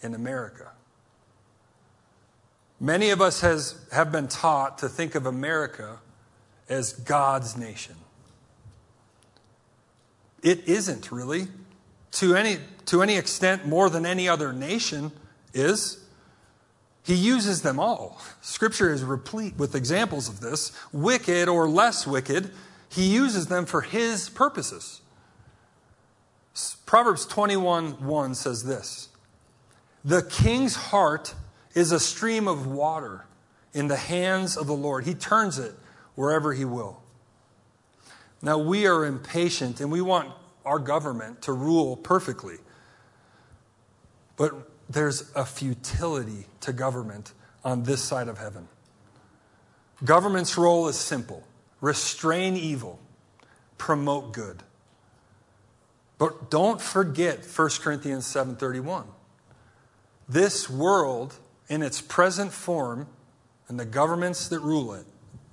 in 0.00 0.14
America. 0.14 0.68
Many 2.80 3.10
of 3.10 3.20
us 3.20 3.40
has, 3.40 3.74
have 3.92 4.12
been 4.12 4.28
taught 4.28 4.78
to 4.78 4.88
think 4.88 5.14
of 5.14 5.26
America 5.26 5.98
as 6.68 6.92
God's 6.92 7.56
nation. 7.56 7.96
It 10.42 10.68
isn't 10.68 11.10
really. 11.10 11.48
To 12.12 12.34
any, 12.34 12.58
to 12.86 13.02
any 13.02 13.16
extent, 13.16 13.66
more 13.66 13.90
than 13.90 14.06
any 14.06 14.28
other 14.28 14.52
nation 14.52 15.12
is. 15.52 16.04
He 17.04 17.14
uses 17.14 17.62
them 17.62 17.80
all. 17.80 18.20
Scripture 18.42 18.92
is 18.92 19.02
replete 19.02 19.56
with 19.56 19.74
examples 19.74 20.28
of 20.28 20.40
this. 20.40 20.72
Wicked 20.92 21.48
or 21.48 21.68
less 21.68 22.06
wicked, 22.06 22.50
he 22.88 23.08
uses 23.08 23.46
them 23.46 23.66
for 23.66 23.80
his 23.80 24.28
purposes. 24.28 25.00
Proverbs 26.86 27.26
21 27.26 28.04
1 28.04 28.34
says 28.34 28.64
this 28.64 29.08
The 30.04 30.22
king's 30.22 30.74
heart 30.74 31.34
is 31.74 31.92
a 31.92 32.00
stream 32.00 32.48
of 32.48 32.66
water 32.66 33.26
in 33.72 33.88
the 33.88 33.96
hands 33.96 34.56
of 34.56 34.66
the 34.66 34.74
Lord. 34.74 35.04
He 35.04 35.14
turns 35.14 35.58
it 35.58 35.74
wherever 36.14 36.52
he 36.52 36.64
will. 36.64 37.02
Now, 38.40 38.58
we 38.58 38.86
are 38.86 39.04
impatient 39.04 39.80
and 39.80 39.90
we 39.90 40.00
want 40.00 40.32
our 40.64 40.78
government 40.78 41.42
to 41.42 41.52
rule 41.52 41.96
perfectly. 41.96 42.56
But 44.36 44.52
there's 44.88 45.30
a 45.34 45.44
futility 45.44 46.46
to 46.60 46.72
government 46.72 47.32
on 47.64 47.82
this 47.82 48.02
side 48.02 48.28
of 48.28 48.38
heaven. 48.38 48.68
Government's 50.04 50.56
role 50.56 50.88
is 50.88 50.96
simple 50.96 51.44
restrain 51.80 52.56
evil, 52.56 52.98
promote 53.76 54.32
good. 54.32 54.62
But 56.18 56.50
don't 56.50 56.80
forget 56.80 57.44
1 57.44 57.80
Corinthians 57.80 58.26
7:31. 58.26 59.06
This 60.28 60.68
world 60.68 61.34
in 61.68 61.82
its 61.82 62.00
present 62.00 62.52
form 62.52 63.06
and 63.68 63.78
the 63.78 63.84
governments 63.84 64.48
that 64.48 64.60
rule 64.60 64.92
it, 64.94 65.06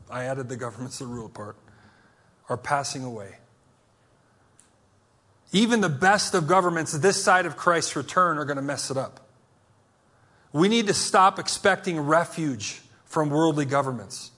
I 0.09 0.23
added 0.23 0.49
the 0.49 0.57
governments 0.57 0.99
that 0.99 1.05
rule 1.05 1.29
part, 1.29 1.55
are 2.49 2.57
passing 2.57 3.03
away. 3.03 3.37
Even 5.51 5.81
the 5.81 5.89
best 5.89 6.33
of 6.33 6.47
governments 6.47 6.91
this 6.91 7.23
side 7.23 7.45
of 7.45 7.55
Christ's 7.55 7.95
return 7.95 8.37
are 8.37 8.45
going 8.45 8.57
to 8.57 8.63
mess 8.63 8.89
it 8.89 8.97
up. 8.97 9.21
We 10.51 10.67
need 10.67 10.87
to 10.87 10.93
stop 10.93 11.37
expecting 11.37 11.99
refuge 11.99 12.81
from 13.05 13.29
worldly 13.29 13.65
governments. 13.65 14.31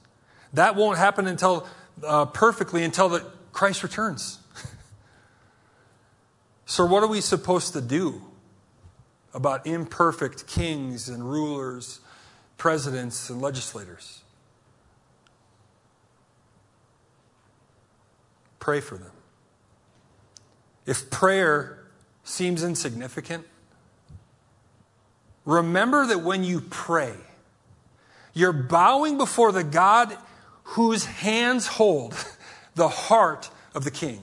That 0.53 0.75
won't 0.75 0.97
happen 0.97 1.27
until 1.27 1.67
uh, 2.05 2.25
perfectly 2.25 2.83
until 2.83 3.09
the, 3.09 3.25
Christ 3.53 3.83
returns. 3.83 4.39
So, 6.67 6.85
what 6.85 7.01
are 7.01 7.07
we 7.07 7.19
supposed 7.19 7.73
to 7.73 7.81
do 7.81 8.21
about 9.33 9.65
imperfect 9.65 10.45
kings 10.45 11.09
and 11.09 11.27
rulers, 11.27 11.99
presidents 12.57 13.31
and 13.31 13.41
legislators? 13.41 14.21
Pray 18.59 18.81
for 18.81 18.99
them. 18.99 19.11
If 20.85 21.09
prayer 21.09 21.87
seems 22.23 22.63
insignificant, 22.63 23.47
Remember 25.47 26.05
that 26.05 26.19
when 26.19 26.43
you 26.43 26.59
pray, 26.59 27.13
you're 28.33 28.51
bowing 28.51 29.17
before 29.17 29.53
the 29.53 29.63
God 29.63 30.15
whose 30.63 31.05
hands 31.05 31.67
hold 31.67 32.13
the 32.75 32.89
heart 32.89 33.49
of 33.73 33.85
the 33.85 33.89
king. 33.89 34.21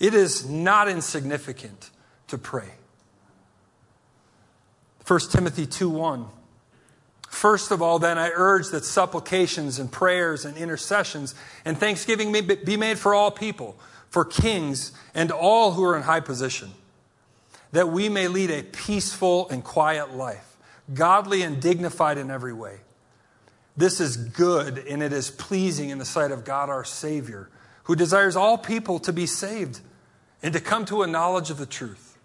It 0.00 0.14
is 0.14 0.48
not 0.48 0.88
insignificant 0.88 1.90
to 2.28 2.38
pray. 2.38 2.70
1 5.06 5.20
Timothy 5.30 5.66
2 5.66 5.88
1. 5.88 6.26
First 7.28 7.70
of 7.70 7.80
all, 7.80 8.00
then, 8.00 8.18
I 8.18 8.30
urge 8.34 8.70
that 8.70 8.84
supplications 8.84 9.78
and 9.78 9.92
prayers 9.92 10.44
and 10.44 10.56
intercessions 10.56 11.34
and 11.64 11.78
thanksgiving 11.78 12.32
be 12.32 12.76
made 12.76 12.98
for 12.98 13.14
all 13.14 13.30
people, 13.30 13.78
for 14.08 14.24
kings 14.24 14.90
and 15.14 15.30
all 15.30 15.72
who 15.72 15.84
are 15.84 15.96
in 15.96 16.02
high 16.02 16.20
position 16.20 16.72
that 17.72 17.88
we 17.88 18.08
may 18.08 18.28
lead 18.28 18.50
a 18.50 18.62
peaceful 18.62 19.48
and 19.48 19.62
quiet 19.62 20.14
life, 20.14 20.56
godly 20.92 21.42
and 21.42 21.60
dignified 21.60 22.18
in 22.18 22.30
every 22.30 22.52
way. 22.52 22.78
This 23.76 24.00
is 24.00 24.16
good 24.16 24.78
and 24.78 25.02
it 25.02 25.12
is 25.12 25.30
pleasing 25.30 25.90
in 25.90 25.98
the 25.98 26.04
sight 26.04 26.32
of 26.32 26.44
God 26.44 26.68
our 26.68 26.84
Savior, 26.84 27.48
who 27.84 27.94
desires 27.94 28.36
all 28.36 28.58
people 28.58 28.98
to 29.00 29.12
be 29.12 29.26
saved 29.26 29.80
and 30.42 30.52
to 30.54 30.60
come 30.60 30.84
to 30.86 31.02
a 31.02 31.06
knowledge 31.06 31.50
of 31.50 31.58
the 31.58 31.66
truth. 31.66 32.18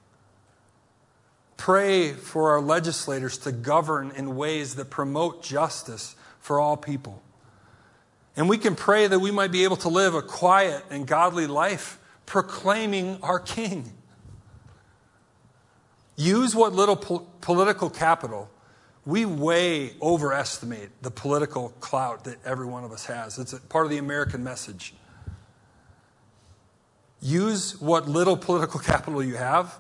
Pray 1.58 2.12
for 2.12 2.52
our 2.52 2.62
legislators 2.62 3.38
to 3.40 3.52
govern 3.52 4.12
in 4.16 4.36
ways 4.36 4.76
that 4.76 4.90
promote 4.90 5.42
justice 5.42 6.16
for 6.40 6.60
all 6.60 6.78
people. 6.78 7.22
And 8.36 8.50
we 8.50 8.58
can 8.58 8.76
pray 8.76 9.08
that 9.08 9.20
we 9.20 9.32
might 9.32 9.52
be 9.52 9.64
able 9.64 9.78
to 9.78 9.90
live 9.90 10.14
a 10.14 10.22
quiet 10.22 10.84
and 10.90 11.08
godly 11.08 11.48
life, 11.48 11.98
proclaiming 12.26 13.20
our 13.22 13.40
King. 13.40 13.94
Use 16.18 16.54
what 16.54 16.74
little 16.74 16.96
po- 16.96 17.28
political 17.42 17.90
capital 17.90 18.50
we 19.06 19.24
way 19.24 19.94
overestimate 20.02 20.90
the 21.04 21.12
political 21.12 21.70
clout 21.80 22.24
that 22.24 22.44
every 22.44 22.66
one 22.66 22.84
of 22.84 22.92
us 22.92 23.06
has. 23.06 23.38
It's 23.38 23.54
part 23.70 23.86
of 23.86 23.92
the 23.92 24.00
American 24.00 24.44
message. 24.44 24.94
Use 27.22 27.80
what 27.82 28.08
little 28.08 28.38
political 28.38 28.80
capital 28.92 29.24
you 29.24 29.36
have 29.36 29.80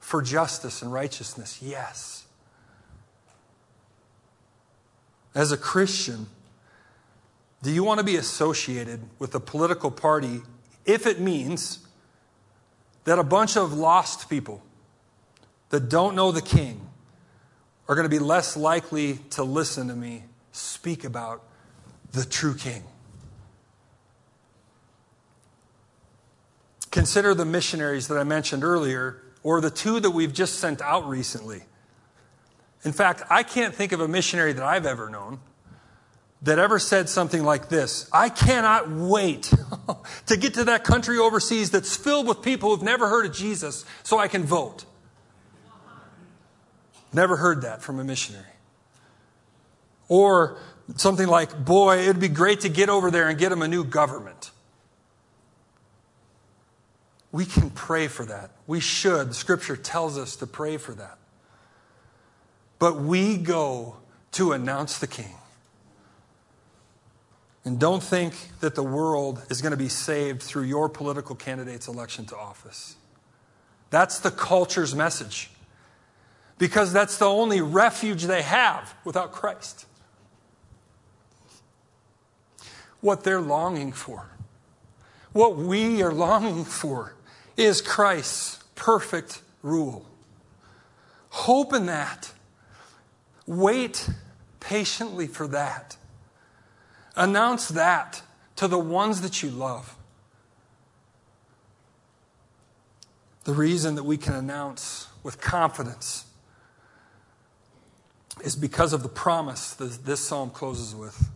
for 0.00 0.22
justice 0.22 0.82
and 0.82 0.92
righteousness. 0.92 1.60
Yes. 1.62 2.26
As 5.34 5.52
a 5.52 5.56
Christian, 5.56 6.26
do 7.62 7.70
you 7.70 7.84
want 7.84 7.98
to 7.98 8.04
be 8.04 8.16
associated 8.16 9.00
with 9.18 9.34
a 9.34 9.40
political 9.40 9.90
party 9.90 10.42
if 10.84 11.06
it 11.06 11.20
means 11.20 11.80
that 13.04 13.18
a 13.18 13.24
bunch 13.24 13.56
of 13.56 13.72
lost 13.72 14.30
people 14.30 14.62
that 15.70 15.88
don't 15.88 16.14
know 16.14 16.32
the 16.32 16.42
king 16.42 16.80
are 17.88 17.94
going 17.94 18.04
to 18.04 18.08
be 18.08 18.18
less 18.18 18.56
likely 18.56 19.14
to 19.30 19.42
listen 19.42 19.88
to 19.88 19.94
me 19.94 20.24
speak 20.52 21.04
about 21.04 21.42
the 22.12 22.24
true 22.24 22.54
king. 22.54 22.82
Consider 26.96 27.34
the 27.34 27.44
missionaries 27.44 28.08
that 28.08 28.16
I 28.16 28.24
mentioned 28.24 28.64
earlier, 28.64 29.20
or 29.42 29.60
the 29.60 29.68
two 29.68 30.00
that 30.00 30.12
we've 30.12 30.32
just 30.32 30.54
sent 30.54 30.80
out 30.80 31.06
recently. 31.06 31.60
In 32.84 32.92
fact, 32.92 33.22
I 33.28 33.42
can't 33.42 33.74
think 33.74 33.92
of 33.92 34.00
a 34.00 34.08
missionary 34.08 34.54
that 34.54 34.62
I've 34.62 34.86
ever 34.86 35.10
known 35.10 35.40
that 36.40 36.58
ever 36.58 36.78
said 36.78 37.10
something 37.10 37.44
like 37.44 37.68
this 37.68 38.08
I 38.14 38.30
cannot 38.30 38.90
wait 38.90 39.52
to 40.26 40.38
get 40.38 40.54
to 40.54 40.64
that 40.64 40.84
country 40.84 41.18
overseas 41.18 41.70
that's 41.70 41.94
filled 41.94 42.26
with 42.26 42.40
people 42.40 42.70
who've 42.70 42.82
never 42.82 43.10
heard 43.10 43.26
of 43.26 43.34
Jesus 43.34 43.84
so 44.02 44.18
I 44.18 44.26
can 44.26 44.44
vote. 44.44 44.86
Never 47.12 47.36
heard 47.36 47.60
that 47.60 47.82
from 47.82 48.00
a 48.00 48.04
missionary. 48.04 48.46
Or 50.08 50.56
something 50.94 51.28
like, 51.28 51.62
boy, 51.62 51.98
it'd 52.04 52.20
be 52.20 52.28
great 52.28 52.60
to 52.60 52.70
get 52.70 52.88
over 52.88 53.10
there 53.10 53.28
and 53.28 53.38
get 53.38 53.50
them 53.50 53.60
a 53.60 53.68
new 53.68 53.84
government. 53.84 54.50
We 57.36 57.44
can 57.44 57.68
pray 57.68 58.08
for 58.08 58.24
that. 58.24 58.52
We 58.66 58.80
should. 58.80 59.34
Scripture 59.34 59.76
tells 59.76 60.16
us 60.16 60.36
to 60.36 60.46
pray 60.46 60.78
for 60.78 60.92
that. 60.92 61.18
But 62.78 62.96
we 62.96 63.36
go 63.36 63.96
to 64.32 64.52
announce 64.52 65.00
the 65.00 65.06
King. 65.06 65.34
And 67.62 67.78
don't 67.78 68.02
think 68.02 68.32
that 68.60 68.74
the 68.74 68.82
world 68.82 69.42
is 69.50 69.60
going 69.60 69.72
to 69.72 69.76
be 69.76 69.90
saved 69.90 70.40
through 70.40 70.62
your 70.62 70.88
political 70.88 71.36
candidate's 71.36 71.88
election 71.88 72.24
to 72.24 72.36
office. 72.38 72.96
That's 73.90 74.18
the 74.18 74.30
culture's 74.30 74.94
message. 74.94 75.50
Because 76.56 76.90
that's 76.90 77.18
the 77.18 77.26
only 77.26 77.60
refuge 77.60 78.22
they 78.22 78.40
have 78.40 78.94
without 79.04 79.32
Christ. 79.32 79.84
What 83.02 83.24
they're 83.24 83.42
longing 83.42 83.92
for, 83.92 84.24
what 85.34 85.58
we 85.58 86.02
are 86.02 86.14
longing 86.14 86.64
for, 86.64 87.12
is 87.56 87.80
Christ's 87.80 88.62
perfect 88.74 89.42
rule. 89.62 90.06
Hope 91.30 91.72
in 91.72 91.86
that. 91.86 92.32
Wait 93.46 94.08
patiently 94.60 95.26
for 95.26 95.46
that. 95.48 95.96
Announce 97.14 97.68
that 97.68 98.22
to 98.56 98.68
the 98.68 98.78
ones 98.78 99.20
that 99.22 99.42
you 99.42 99.50
love. 99.50 99.96
The 103.44 103.52
reason 103.52 103.94
that 103.94 104.02
we 104.02 104.16
can 104.16 104.34
announce 104.34 105.06
with 105.22 105.40
confidence 105.40 106.24
is 108.42 108.56
because 108.56 108.92
of 108.92 109.02
the 109.02 109.08
promise 109.08 109.72
that 109.74 110.04
this 110.04 110.20
psalm 110.20 110.50
closes 110.50 110.94
with. 110.94 111.30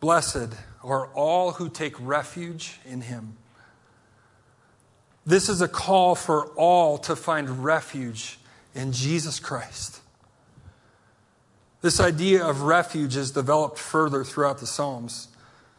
Blessed 0.00 0.54
are 0.82 1.08
all 1.08 1.52
who 1.52 1.68
take 1.68 1.94
refuge 1.98 2.78
in 2.84 3.00
him. 3.00 3.36
This 5.26 5.48
is 5.48 5.60
a 5.60 5.68
call 5.68 6.14
for 6.14 6.46
all 6.48 6.98
to 6.98 7.16
find 7.16 7.64
refuge 7.64 8.38
in 8.74 8.92
Jesus 8.92 9.40
Christ. 9.40 10.00
This 11.80 12.00
idea 12.00 12.44
of 12.44 12.62
refuge 12.62 13.16
is 13.16 13.30
developed 13.30 13.78
further 13.78 14.24
throughout 14.24 14.58
the 14.58 14.66
Psalms. 14.66 15.28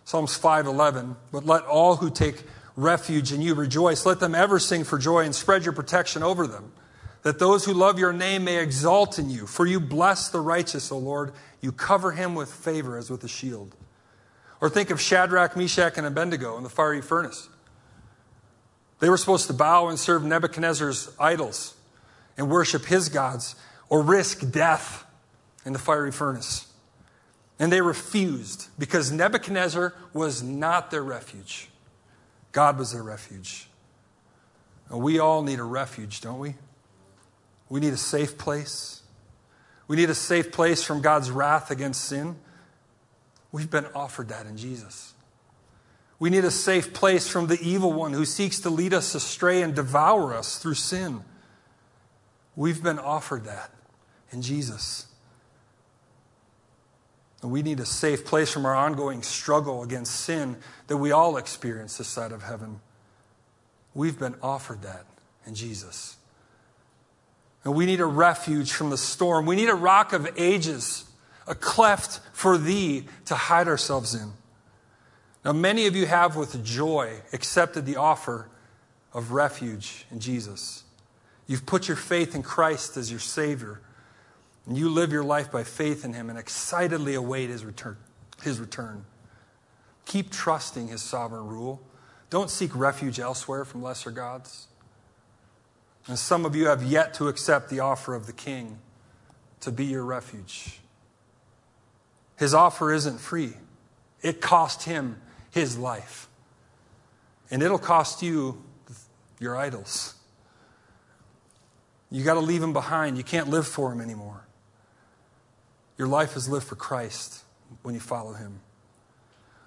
Psalms 0.03 0.37
5:11, 0.37 1.15
but 1.31 1.45
let 1.45 1.65
all 1.65 1.97
who 1.97 2.09
take 2.09 2.45
refuge 2.75 3.31
in 3.31 3.41
you 3.41 3.55
rejoice. 3.55 4.05
Let 4.05 4.19
them 4.19 4.35
ever 4.35 4.59
sing 4.59 4.83
for 4.83 4.97
joy 4.97 5.25
and 5.25 5.33
spread 5.33 5.63
your 5.63 5.73
protection 5.73 6.21
over 6.21 6.45
them, 6.45 6.71
that 7.23 7.39
those 7.39 7.65
who 7.65 7.73
love 7.73 7.97
your 7.97 8.13
name 8.13 8.43
may 8.43 8.57
exalt 8.57 9.17
in 9.17 9.29
you. 9.29 9.47
For 9.47 9.65
you 9.65 9.79
bless 9.79 10.29
the 10.29 10.41
righteous, 10.41 10.91
O 10.91 10.97
Lord. 10.97 11.33
You 11.61 11.71
cover 11.71 12.11
him 12.11 12.35
with 12.35 12.51
favor 12.51 12.97
as 12.97 13.09
with 13.09 13.23
a 13.23 13.27
shield. 13.27 13.75
Or 14.61 14.69
think 14.69 14.91
of 14.91 15.01
Shadrach, 15.01 15.57
Meshach, 15.57 15.97
and 15.97 16.05
Abednego 16.05 16.57
in 16.57 16.63
the 16.63 16.69
fiery 16.69 17.01
furnace. 17.01 17.49
They 18.99 19.09
were 19.09 19.17
supposed 19.17 19.47
to 19.47 19.53
bow 19.53 19.87
and 19.87 19.99
serve 19.99 20.23
Nebuchadnezzar's 20.23 21.13
idols 21.19 21.75
and 22.37 22.49
worship 22.49 22.85
his 22.85 23.09
gods 23.09 23.55
or 23.89 24.01
risk 24.01 24.49
death 24.51 25.05
in 25.65 25.73
the 25.73 25.79
fiery 25.79 26.11
furnace. 26.11 26.67
And 27.59 27.71
they 27.71 27.81
refused 27.81 28.67
because 28.77 29.11
Nebuchadnezzar 29.11 29.93
was 30.13 30.43
not 30.43 30.91
their 30.91 31.03
refuge. 31.03 31.69
God 32.51 32.77
was 32.77 32.91
their 32.93 33.03
refuge. 33.03 33.67
And 34.89 35.01
we 35.01 35.19
all 35.19 35.41
need 35.41 35.59
a 35.59 35.63
refuge, 35.63 36.21
don't 36.21 36.39
we? 36.39 36.55
We 37.69 37.79
need 37.79 37.93
a 37.93 37.97
safe 37.97 38.37
place. 38.37 39.01
We 39.87 39.95
need 39.95 40.09
a 40.09 40.15
safe 40.15 40.51
place 40.51 40.83
from 40.83 41.01
God's 41.01 41.31
wrath 41.31 41.71
against 41.71 42.05
sin. 42.05 42.35
We've 43.51 43.69
been 43.69 43.87
offered 43.95 44.29
that 44.29 44.45
in 44.45 44.57
Jesus. 44.57 45.14
We 46.17 46.29
need 46.29 46.45
a 46.45 46.51
safe 46.51 46.93
place 46.93 47.27
from 47.27 47.47
the 47.47 47.59
evil 47.61 47.91
one 47.91 48.13
who 48.13 48.25
seeks 48.25 48.59
to 48.61 48.69
lead 48.69 48.93
us 48.93 49.15
astray 49.15 49.61
and 49.61 49.75
devour 49.75 50.33
us 50.33 50.57
through 50.57 50.75
sin. 50.75 51.23
We've 52.55 52.81
been 52.81 52.99
offered 52.99 53.45
that 53.45 53.71
in 54.31 54.41
Jesus. 54.41 55.07
And 57.41 57.51
we 57.51 57.61
need 57.61 57.79
a 57.79 57.85
safe 57.85 58.25
place 58.25 58.51
from 58.51 58.65
our 58.65 58.73
ongoing 58.73 59.21
struggle 59.21 59.83
against 59.83 60.21
sin 60.21 60.57
that 60.87 60.97
we 60.97 61.11
all 61.11 61.37
experience 61.37 61.97
this 61.97 62.07
side 62.07 62.31
of 62.31 62.43
heaven. 62.43 62.79
We've 63.93 64.17
been 64.17 64.35
offered 64.41 64.81
that 64.83 65.05
in 65.45 65.53
Jesus. 65.53 66.15
And 67.63 67.75
we 67.75 67.85
need 67.85 67.99
a 67.99 68.05
refuge 68.05 68.71
from 68.71 68.89
the 68.89 68.97
storm. 68.97 69.45
We 69.45 69.55
need 69.55 69.69
a 69.69 69.75
rock 69.75 70.13
of 70.13 70.27
ages, 70.37 71.05
a 71.45 71.55
cleft 71.55 72.21
for 72.31 72.57
thee 72.57 73.05
to 73.25 73.35
hide 73.35 73.67
ourselves 73.67 74.15
in. 74.15 74.31
Now, 75.45 75.53
many 75.53 75.85
of 75.85 75.95
you 75.95 76.07
have 76.07 76.35
with 76.35 76.65
joy 76.65 77.21
accepted 77.31 77.85
the 77.85 77.97
offer 77.97 78.49
of 79.13 79.31
refuge 79.31 80.07
in 80.09 80.19
Jesus. 80.19 80.83
You've 81.45 81.67
put 81.67 81.87
your 81.87 81.97
faith 81.97 82.33
in 82.33 82.41
Christ 82.41 82.97
as 82.97 83.11
your 83.11 83.19
Savior. 83.19 83.79
And 84.65 84.75
you 84.75 84.89
live 84.89 85.11
your 85.11 85.23
life 85.23 85.51
by 85.51 85.63
faith 85.63 86.03
in 86.03 86.13
Him 86.13 86.31
and 86.31 86.39
excitedly 86.39 87.13
await 87.13 87.51
His 87.51 87.63
return. 87.63 87.97
His 88.41 88.59
return. 88.59 89.05
Keep 90.05 90.31
trusting 90.31 90.87
His 90.87 91.03
sovereign 91.03 91.45
rule. 91.45 91.79
Don't 92.31 92.49
seek 92.49 92.75
refuge 92.75 93.19
elsewhere 93.19 93.65
from 93.65 93.83
lesser 93.83 94.09
gods. 94.09 94.67
And 96.07 96.17
some 96.17 96.45
of 96.45 96.55
you 96.55 96.65
have 96.65 96.81
yet 96.81 97.13
to 97.15 97.27
accept 97.27 97.69
the 97.69 97.81
offer 97.81 98.15
of 98.15 98.25
the 98.25 98.33
King 98.33 98.79
to 99.59 99.71
be 99.71 99.85
your 99.85 100.03
refuge. 100.03 100.79
His 102.35 102.55
offer 102.55 102.91
isn't 102.91 103.19
free, 103.19 103.53
it 104.23 104.41
cost 104.41 104.83
Him 104.83 105.21
His 105.55 105.77
life. 105.77 106.27
And 107.49 107.63
it'll 107.63 107.79
cost 107.79 108.21
you 108.21 108.61
your 109.39 109.55
idols. 109.55 110.15
You 112.11 112.25
got 112.25 112.33
to 112.33 112.41
leave 112.41 112.59
them 112.59 112.73
behind. 112.73 113.17
You 113.17 113.23
can't 113.23 113.47
live 113.47 113.65
for 113.65 113.89
them 113.89 114.01
anymore. 114.01 114.45
Your 115.97 116.09
life 116.09 116.35
is 116.35 116.49
lived 116.49 116.67
for 116.67 116.75
Christ 116.75 117.45
when 117.83 117.93
you 117.93 118.01
follow 118.01 118.33
Him. 118.33 118.59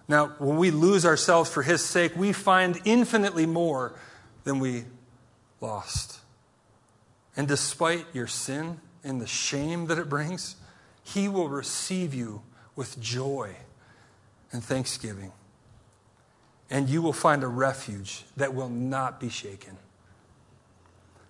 Now, 0.08 0.34
when 0.38 0.58
we 0.58 0.70
lose 0.70 1.06
ourselves 1.06 1.50
for 1.50 1.62
His 1.62 1.82
sake, 1.82 2.14
we 2.14 2.34
find 2.34 2.78
infinitely 2.84 3.46
more 3.46 3.94
than 4.44 4.58
we 4.58 4.84
lost. 5.62 6.20
And 7.34 7.48
despite 7.48 8.04
your 8.12 8.26
sin 8.26 8.82
and 9.02 9.22
the 9.22 9.26
shame 9.26 9.86
that 9.86 9.96
it 9.96 10.10
brings, 10.10 10.56
He 11.02 11.28
will 11.28 11.48
receive 11.48 12.12
you 12.12 12.42
with 12.76 13.00
joy 13.00 13.56
and 14.52 14.62
thanksgiving. 14.62 15.32
And 16.70 16.88
you 16.88 17.00
will 17.00 17.12
find 17.12 17.42
a 17.42 17.48
refuge 17.48 18.24
that 18.36 18.54
will 18.54 18.68
not 18.68 19.20
be 19.20 19.28
shaken. 19.28 19.76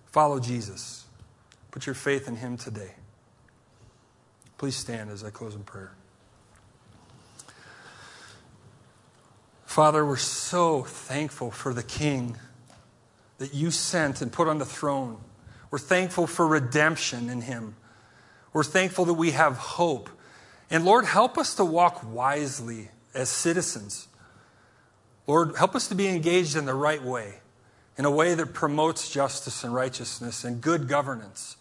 Follow 0.07 0.39
Jesus. 0.39 1.05
Put 1.71 1.85
your 1.85 1.95
faith 1.95 2.27
in 2.27 2.35
Him 2.35 2.57
today. 2.57 2.91
Please 4.57 4.75
stand 4.75 5.09
as 5.09 5.23
I 5.23 5.29
close 5.29 5.55
in 5.55 5.63
prayer. 5.63 5.93
Father, 9.65 10.05
we're 10.05 10.17
so 10.17 10.83
thankful 10.83 11.51
for 11.51 11.73
the 11.73 11.83
King 11.83 12.35
that 13.37 13.53
you 13.53 13.71
sent 13.71 14.21
and 14.21 14.31
put 14.31 14.47
on 14.47 14.59
the 14.59 14.65
throne. 14.65 15.17
We're 15.71 15.79
thankful 15.79 16.27
for 16.27 16.45
redemption 16.47 17.29
in 17.29 17.41
him. 17.41 17.75
We're 18.53 18.63
thankful 18.63 19.05
that 19.05 19.13
we 19.13 19.31
have 19.31 19.57
hope. 19.57 20.09
And 20.69 20.85
Lord, 20.85 21.05
help 21.05 21.37
us 21.37 21.55
to 21.55 21.65
walk 21.65 22.03
wisely 22.03 22.89
as 23.13 23.29
citizens. 23.29 24.07
Lord, 25.29 25.57
help 25.57 25.75
us 25.75 25.87
to 25.89 25.95
be 25.95 26.07
engaged 26.07 26.55
in 26.55 26.65
the 26.65 26.73
right 26.73 27.03
way, 27.03 27.35
in 27.99 28.05
a 28.05 28.09
way 28.09 28.33
that 28.33 28.51
promotes 28.51 29.11
justice 29.11 29.63
and 29.63 29.71
righteousness 29.71 30.43
and 30.43 30.59
good 30.59 30.87
governance. 30.87 31.55